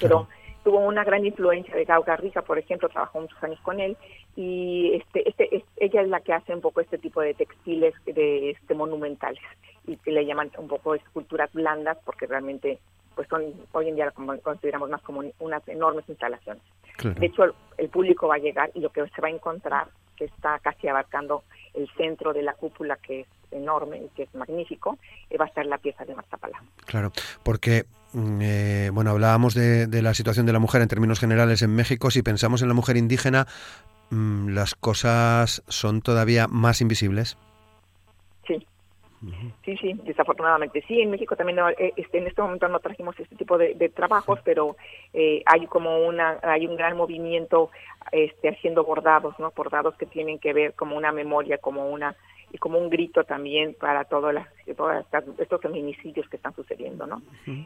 Pero 0.00 0.26
tuvo 0.66 0.80
una 0.80 1.04
gran 1.04 1.24
influencia 1.24 1.76
de 1.76 1.84
Gau 1.84 2.02
Garriga, 2.02 2.42
por 2.42 2.58
ejemplo, 2.58 2.88
trabajó 2.88 3.20
muchos 3.20 3.40
años 3.40 3.60
con 3.60 3.78
él, 3.78 3.96
y 4.34 4.94
este, 4.94 5.28
este, 5.28 5.64
ella 5.76 6.02
es 6.02 6.08
la 6.08 6.18
que 6.18 6.32
hace 6.32 6.52
un 6.52 6.60
poco 6.60 6.80
este 6.80 6.98
tipo 6.98 7.20
de 7.20 7.34
textiles 7.34 7.94
de 8.04 8.50
este 8.50 8.74
monumentales 8.74 9.40
y 9.86 9.96
que 9.98 10.10
le 10.10 10.26
llaman 10.26 10.50
un 10.58 10.66
poco 10.66 10.96
esculturas 10.96 11.52
blandas 11.52 11.98
porque 12.04 12.26
realmente 12.26 12.80
pues 13.14 13.28
son 13.28 13.44
hoy 13.70 13.90
en 13.90 13.94
día 13.94 14.10
como 14.10 14.36
consideramos 14.40 14.90
más 14.90 15.02
como 15.02 15.22
unas 15.38 15.68
enormes 15.68 16.04
instalaciones. 16.08 16.64
De 17.00 17.26
hecho, 17.26 17.44
el, 17.78 17.88
público 17.88 18.26
va 18.26 18.34
a 18.34 18.38
llegar 18.38 18.72
y 18.74 18.80
lo 18.80 18.90
que 18.90 19.06
se 19.06 19.22
va 19.22 19.28
a 19.28 19.30
encontrar, 19.30 19.86
que 20.16 20.24
está 20.24 20.58
casi 20.58 20.88
abarcando 20.88 21.44
el 21.74 21.88
centro 21.96 22.32
de 22.32 22.42
la 22.42 22.54
cúpula, 22.54 22.96
que 22.96 23.20
es 23.20 23.28
enorme 23.56 23.98
y 23.98 24.08
que 24.14 24.24
es 24.24 24.34
magnífico, 24.34 24.98
eh, 25.30 25.36
va 25.38 25.46
a 25.46 25.48
estar 25.48 25.66
la 25.66 25.78
pieza 25.78 26.04
de 26.04 26.14
Mazapala. 26.14 26.62
Claro, 26.84 27.12
porque, 27.42 27.86
mm, 28.12 28.38
eh, 28.40 28.90
bueno, 28.92 29.10
hablábamos 29.10 29.54
de, 29.54 29.88
la 30.02 30.14
situación 30.14 30.46
de 30.46 30.52
la 30.52 30.58
mujer 30.58 30.82
en 30.82 30.88
términos 30.88 31.20
generales 31.20 31.62
en 31.62 31.74
México. 31.74 32.10
Si 32.10 32.22
pensamos 32.22 32.62
en 32.62 32.68
la 32.68 32.74
mujer 32.74 32.96
indígena, 32.96 33.46
mm, 34.10 34.48
¿las 34.48 34.74
cosas 34.74 35.62
son 35.68 36.02
todavía 36.02 36.46
más 36.48 36.80
invisibles? 36.80 37.36
Sí, 39.64 39.76
Sí, 39.76 39.92
desafortunadamente 40.04 40.82
sí. 40.86 41.00
En 41.00 41.10
México 41.10 41.36
también 41.36 41.58
eh, 41.78 41.92
este, 41.96 42.18
en 42.18 42.26
este 42.26 42.42
momento 42.42 42.68
no 42.68 42.80
trajimos 42.80 43.18
este 43.18 43.36
tipo 43.36 43.58
de, 43.58 43.74
trabajos, 43.94 44.40
pero 44.44 44.76
eh, 45.12 45.42
hay 45.46 45.66
como 45.66 46.06
una 46.06 46.38
hay 46.42 46.66
un 46.66 46.76
gran 46.76 46.96
movimiento 46.96 47.70
este, 48.12 48.48
haciendo 48.48 48.84
bordados, 48.84 49.38
¿no? 49.38 49.52
Bordados 49.56 49.96
que 49.96 50.06
tienen 50.06 50.38
que 50.38 50.52
ver 50.52 50.74
como 50.74 50.96
una 50.96 51.12
memoria, 51.12 51.58
como 51.58 51.88
una 51.90 52.16
y 52.52 52.58
como 52.58 52.78
un 52.78 52.88
grito 52.88 53.24
también 53.24 53.74
para 53.74 54.04
todas 54.04 54.34
las, 54.34 54.48
todos 54.76 55.04
estos 55.38 55.60
feminicidios 55.60 56.28
que 56.28 56.36
están 56.36 56.54
sucediendo, 56.54 57.06
¿no? 57.06 57.20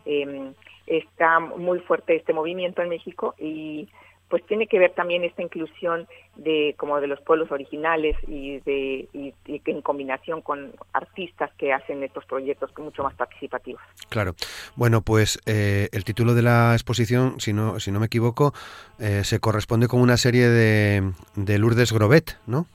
Em, 0.05 0.55
está 0.87 1.39
muy 1.39 1.81
fuerte 1.81 2.17
este 2.17 2.33
movimiento 2.33 2.83
en 2.83 2.89
México 2.89 3.35
y 3.39 3.89
pues 4.31 4.47
tiene 4.47 4.69
que 4.69 4.79
ver 4.79 4.93
también 4.93 5.25
esta 5.25 5.43
inclusión 5.43 6.07
de 6.37 6.75
como 6.79 7.01
de 7.01 7.09
los 7.09 7.21
pueblos 7.21 7.51
originales 7.51 8.17
y 8.29 8.61
de 8.61 9.09
y, 9.13 9.35
en 9.47 9.83
combinación 9.83 10.41
con 10.41 10.73
artistas 10.93 11.51
que 11.59 11.73
hacen 11.73 12.03
estos 12.05 12.25
proyectos 12.25 12.71
mucho 12.79 13.03
más 13.03 13.15
participativos. 13.15 13.83
Claro. 14.09 14.35
Bueno, 14.77 15.03
pues 15.03 15.41
eh, 15.47 15.89
el 15.93 16.05
título 16.05 16.35
de 16.35 16.43
la 16.43 16.73
exposición, 16.73 17.41
si 17.41 17.53
no 17.53 17.81
si 17.81 17.91
no 17.91 17.99
me 18.01 18.07
equivoco, 18.07 18.55
eh, 19.01 19.25
se 19.25 19.41
corresponde 19.41 19.89
con 19.89 20.01
una 20.01 20.17
serie 20.17 20.49
de, 20.49 21.13
de 21.35 21.59
Lourdes 21.59 21.93
Grobet, 21.93 22.39
¿no? 22.47 22.67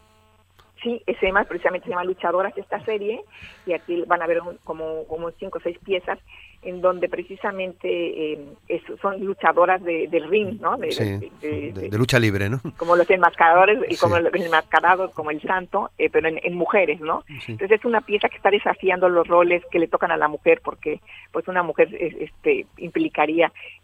Sí, 0.83 1.01
ese 1.07 1.31
más 1.31 1.47
precisamente 1.47 1.85
se 1.85 1.89
llama 1.89 2.03
Luchadoras 2.03 2.55
esta 2.57 2.83
serie 2.85 3.23
y 3.65 3.73
aquí 3.73 4.03
van 4.05 4.21
a 4.21 4.27
ver 4.27 4.41
como, 4.63 5.05
como 5.05 5.31
cinco 5.31 5.57
o 5.57 5.61
seis 5.61 5.79
piezas 5.83 6.19
en 6.65 6.81
donde 6.81 7.07
precisamente 7.07 8.33
eh, 8.33 8.81
son 8.99 9.23
luchadoras 9.23 9.83
de, 9.83 10.07
del 10.07 10.27
ring, 10.27 10.59
¿no? 10.59 10.77
De, 10.77 11.89
lucha 11.91 12.19
libre, 12.19 12.49
¿no? 12.49 12.59
Como 12.75 12.95
los 12.95 13.09
enmascaradores, 13.09 13.79
y 13.87 13.95
como 13.97 14.17
los 14.19 14.33
enmascarados, 14.33 15.11
como 15.11 15.29
el 15.29 15.41
santo, 15.41 15.91
eh, 15.97 16.09
pero 16.11 16.27
en, 16.27 16.55
mujeres, 16.55 16.99
¿no? 16.99 17.23
Entonces 17.47 17.79
es 17.79 17.85
una 17.85 18.01
pieza 18.01 18.29
que 18.29 18.37
está 18.37 18.49
desafiando 18.49 19.07
los 19.09 19.27
roles 19.27 19.63
que 19.71 19.77
le 19.77 19.87
tocan 19.87 20.11
a 20.11 20.17
la 20.17 20.27
mujer, 20.27 20.61
porque 20.63 21.01
pues 21.31 21.47
una 21.47 21.61
mujer 21.61 21.89
este 21.93 22.65
este 22.77 23.11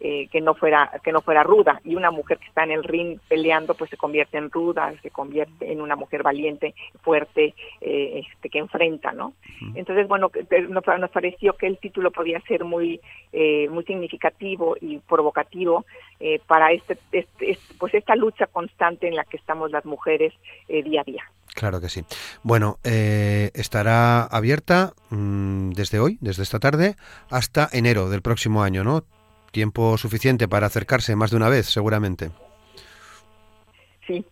eh, 0.00 0.28
que 0.30 0.40
no 0.40 0.54
fuera 0.54 0.90
que 1.04 1.12
no 1.12 1.20
fuera 1.20 1.44
ruda 1.44 1.80
y 1.84 1.94
una 1.94 2.10
mujer 2.10 2.38
que 2.38 2.46
está 2.46 2.64
en 2.64 2.72
el 2.72 2.82
ring 2.82 3.18
peleando 3.28 3.74
pues 3.74 3.90
se 3.90 3.96
convierte 3.96 4.38
en 4.38 4.50
ruda, 4.50 4.92
se 5.02 5.10
convierte 5.10 5.70
en 5.70 5.80
una 5.80 5.94
mujer 5.94 6.22
valiente, 6.22 6.74
fuerte, 7.02 7.54
este 7.80 8.48
que 8.50 8.58
enfrenta, 8.58 9.12
¿no? 9.12 9.34
Entonces 9.74 10.08
bueno 10.08 10.30
nos, 10.68 10.86
nos 10.98 11.10
pareció 11.10 11.52
que 11.54 11.66
el 11.66 11.78
título 11.78 12.10
podía 12.10 12.40
ser 12.40 12.64
muy, 12.72 13.00
eh, 13.32 13.68
muy 13.68 13.84
significativo 13.84 14.76
y 14.80 14.98
provocativo 14.98 15.84
eh, 16.20 16.40
para 16.46 16.72
este, 16.72 16.98
este, 17.12 17.58
pues 17.78 17.92
esta 17.94 18.16
lucha 18.16 18.46
constante 18.46 19.08
en 19.08 19.14
la 19.14 19.24
que 19.24 19.36
estamos 19.36 19.70
las 19.70 19.84
mujeres 19.84 20.32
eh, 20.68 20.82
día 20.82 21.02
a 21.02 21.04
día. 21.04 21.22
Claro 21.54 21.82
que 21.82 21.90
sí. 21.90 22.02
Bueno, 22.42 22.78
estará 22.82 24.24
abierta 24.24 24.94
mm, 25.10 25.72
desde 25.72 26.00
hoy, 26.00 26.16
desde 26.22 26.42
esta 26.44 26.58
tarde, 26.58 26.96
hasta 27.28 27.68
enero 27.72 28.08
del 28.08 28.22
próximo 28.22 28.62
año, 28.62 28.84
¿no? 28.84 29.04
Tiempo 29.50 29.98
suficiente 29.98 30.48
para 30.48 30.68
acercarse 30.68 31.14
más 31.14 31.30
de 31.30 31.36
una 31.36 31.50
vez, 31.50 31.66
seguramente. 31.66 32.30
Sí. 34.06 34.24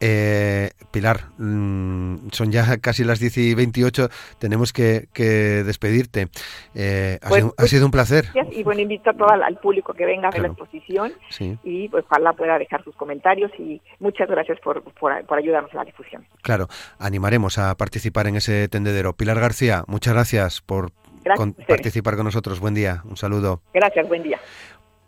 Eh, 0.00 0.70
Pilar, 0.90 1.30
mm, 1.38 2.28
son 2.30 2.52
ya 2.52 2.76
casi 2.78 3.04
las 3.04 3.18
10 3.18 3.38
y 3.38 3.54
28, 3.54 4.08
tenemos 4.38 4.72
que, 4.72 5.08
despedirte. 5.64 6.28
Eh, 6.74 7.18
ha, 7.22 7.66
sido, 7.66 7.86
un 7.86 7.90
placer. 7.90 8.26
Y 8.52 8.62
bueno, 8.62 8.82
invito 8.82 9.10
a 9.10 9.14
todo 9.14 9.28
al 9.28 9.58
público 9.58 9.94
que 9.94 10.04
venga 10.04 10.28
a 10.28 10.30
ver 10.30 10.42
la 10.42 10.48
exposición 10.48 11.12
y 11.64 11.88
pues, 11.88 12.04
ojalá 12.10 12.32
pueda 12.32 12.58
dejar 12.58 12.84
sus 12.84 12.94
comentarios 12.96 13.50
y 13.58 13.80
muchas 13.98 14.28
gracias 14.28 14.58
por, 14.60 14.82
por, 14.82 15.38
ayudarnos 15.38 15.72
a 15.72 15.78
la 15.78 15.84
difusión. 15.84 16.26
Claro, 16.42 16.68
animaremos 16.98 17.58
a 17.58 17.74
participar 17.76 18.26
en 18.26 18.36
ese 18.36 18.68
tendedero. 18.68 19.14
Pilar 19.14 19.40
García, 19.40 19.84
muchas 19.86 20.14
gracias 20.14 20.60
por 20.60 20.92
participar 21.66 22.16
con 22.16 22.24
nosotros. 22.24 22.60
Buen 22.60 22.74
día, 22.74 23.02
un 23.04 23.16
saludo. 23.16 23.62
Gracias, 23.72 24.08
buen 24.08 24.22
día. 24.22 24.38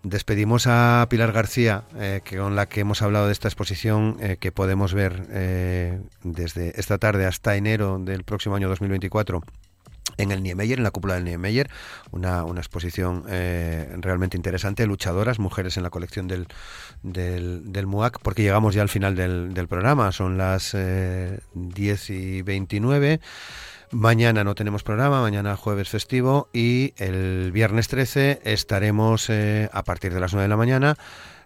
Despedimos 0.09 0.67
a 0.67 1.07
Pilar 1.11 1.33
García, 1.33 1.85
eh, 1.99 2.23
que, 2.25 2.39
con 2.39 2.57
la 2.57 2.65
que 2.65 2.81
hemos 2.81 3.03
hablado 3.03 3.27
de 3.27 3.33
esta 3.33 3.47
exposición 3.47 4.17
eh, 4.21 4.39
que 4.41 4.53
podemos 4.53 4.95
ver 4.95 5.27
eh, 5.31 6.01
desde 6.23 6.81
esta 6.81 6.97
tarde 6.97 7.27
hasta 7.27 7.57
enero 7.57 7.99
del 7.99 8.25
próximo 8.25 8.57
año 8.57 8.71
2024 8.71 9.43
en 10.17 10.31
el 10.31 10.43
Niemeyer, 10.43 10.79
en 10.79 10.85
la 10.85 10.91
cúpula 10.93 11.17
del 11.17 11.25
Niemeyer, 11.25 11.69
una, 12.11 12.41
exposición 12.57 13.25
realmente 13.29 14.39
interesante, 14.39 14.87
luchadoras, 14.87 15.39
mujeres 15.39 15.77
en 15.77 15.83
la 15.83 15.91
colección 15.91 16.27
del, 16.27 16.49
del, 17.03 17.87
MUAC, 17.87 18.19
porque 18.23 18.43
llegamos 18.43 18.75
ya 18.75 18.83
al 18.83 18.89
final 18.89 19.15
del, 19.15 19.53
del 19.53 19.69
programa, 19.69 20.11
son 20.11 20.39
las 20.39 20.75
10 20.75 22.11
y 22.11 22.43
29. 22.43 23.21
Mañana 23.91 24.45
no 24.45 24.55
tenemos 24.55 24.83
programa, 24.83 25.23
mañana 25.23 25.57
jueves 25.57 25.89
festivo 25.89 26.49
y 26.53 26.93
el 26.99 27.53
viernes 27.53 27.89
13 27.89 28.41
estaremos 28.45 29.31
eh, 29.31 29.71
a 29.73 29.83
partir 29.83 30.13
de 30.13 30.21
las 30.21 30.35
9 30.35 30.43
de 30.43 30.49
la 30.49 30.57
mañana 30.59 30.97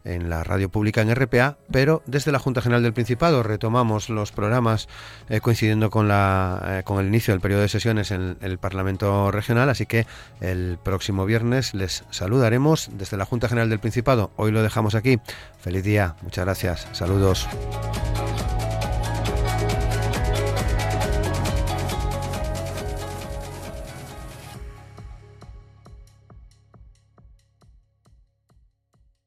en 0.05 0.28
la 0.28 0.42
radio 0.42 0.68
pública 0.68 1.02
en 1.02 1.14
RPA, 1.14 1.57
pero 1.70 2.02
desde 2.07 2.33
la 2.33 2.40
Junta 2.40 2.61
General 2.61 2.83
del 2.83 2.92
Principado 2.92 3.44
retomamos 3.44 4.09
los 4.09 4.33
programas 4.33 4.88
eh, 5.28 5.40
coincidiendo 5.40 5.90
con, 5.90 6.09
la, 6.09 6.78
eh, 6.78 6.83
con 6.83 6.98
el 6.98 7.07
inicio 7.07 7.33
del 7.33 7.40
periodo 7.40 7.62
de 7.62 7.68
sesiones 7.68 8.11
en 8.11 8.37
el 8.40 8.59
Parlamento 8.59 9.31
Regional, 9.31 9.68
así 9.68 9.87
que 9.87 10.07
el 10.40 10.78
próximo 10.83 11.24
viernes 11.24 11.74
les 11.74 12.02
saludaremos 12.11 12.90
desde 12.94 13.16
la 13.16 13.24
Junta 13.24 13.48
General 13.48 13.70
del 13.70 13.78
Principado. 13.78 14.33
Hoy 14.35 14.50
lo 14.50 14.64
dejamos 14.64 14.96
aquí. 14.96 15.20
Feliz 15.61 15.85
día, 15.85 16.16
muchas 16.22 16.44
gracias, 16.44 16.88
saludos. 16.90 17.48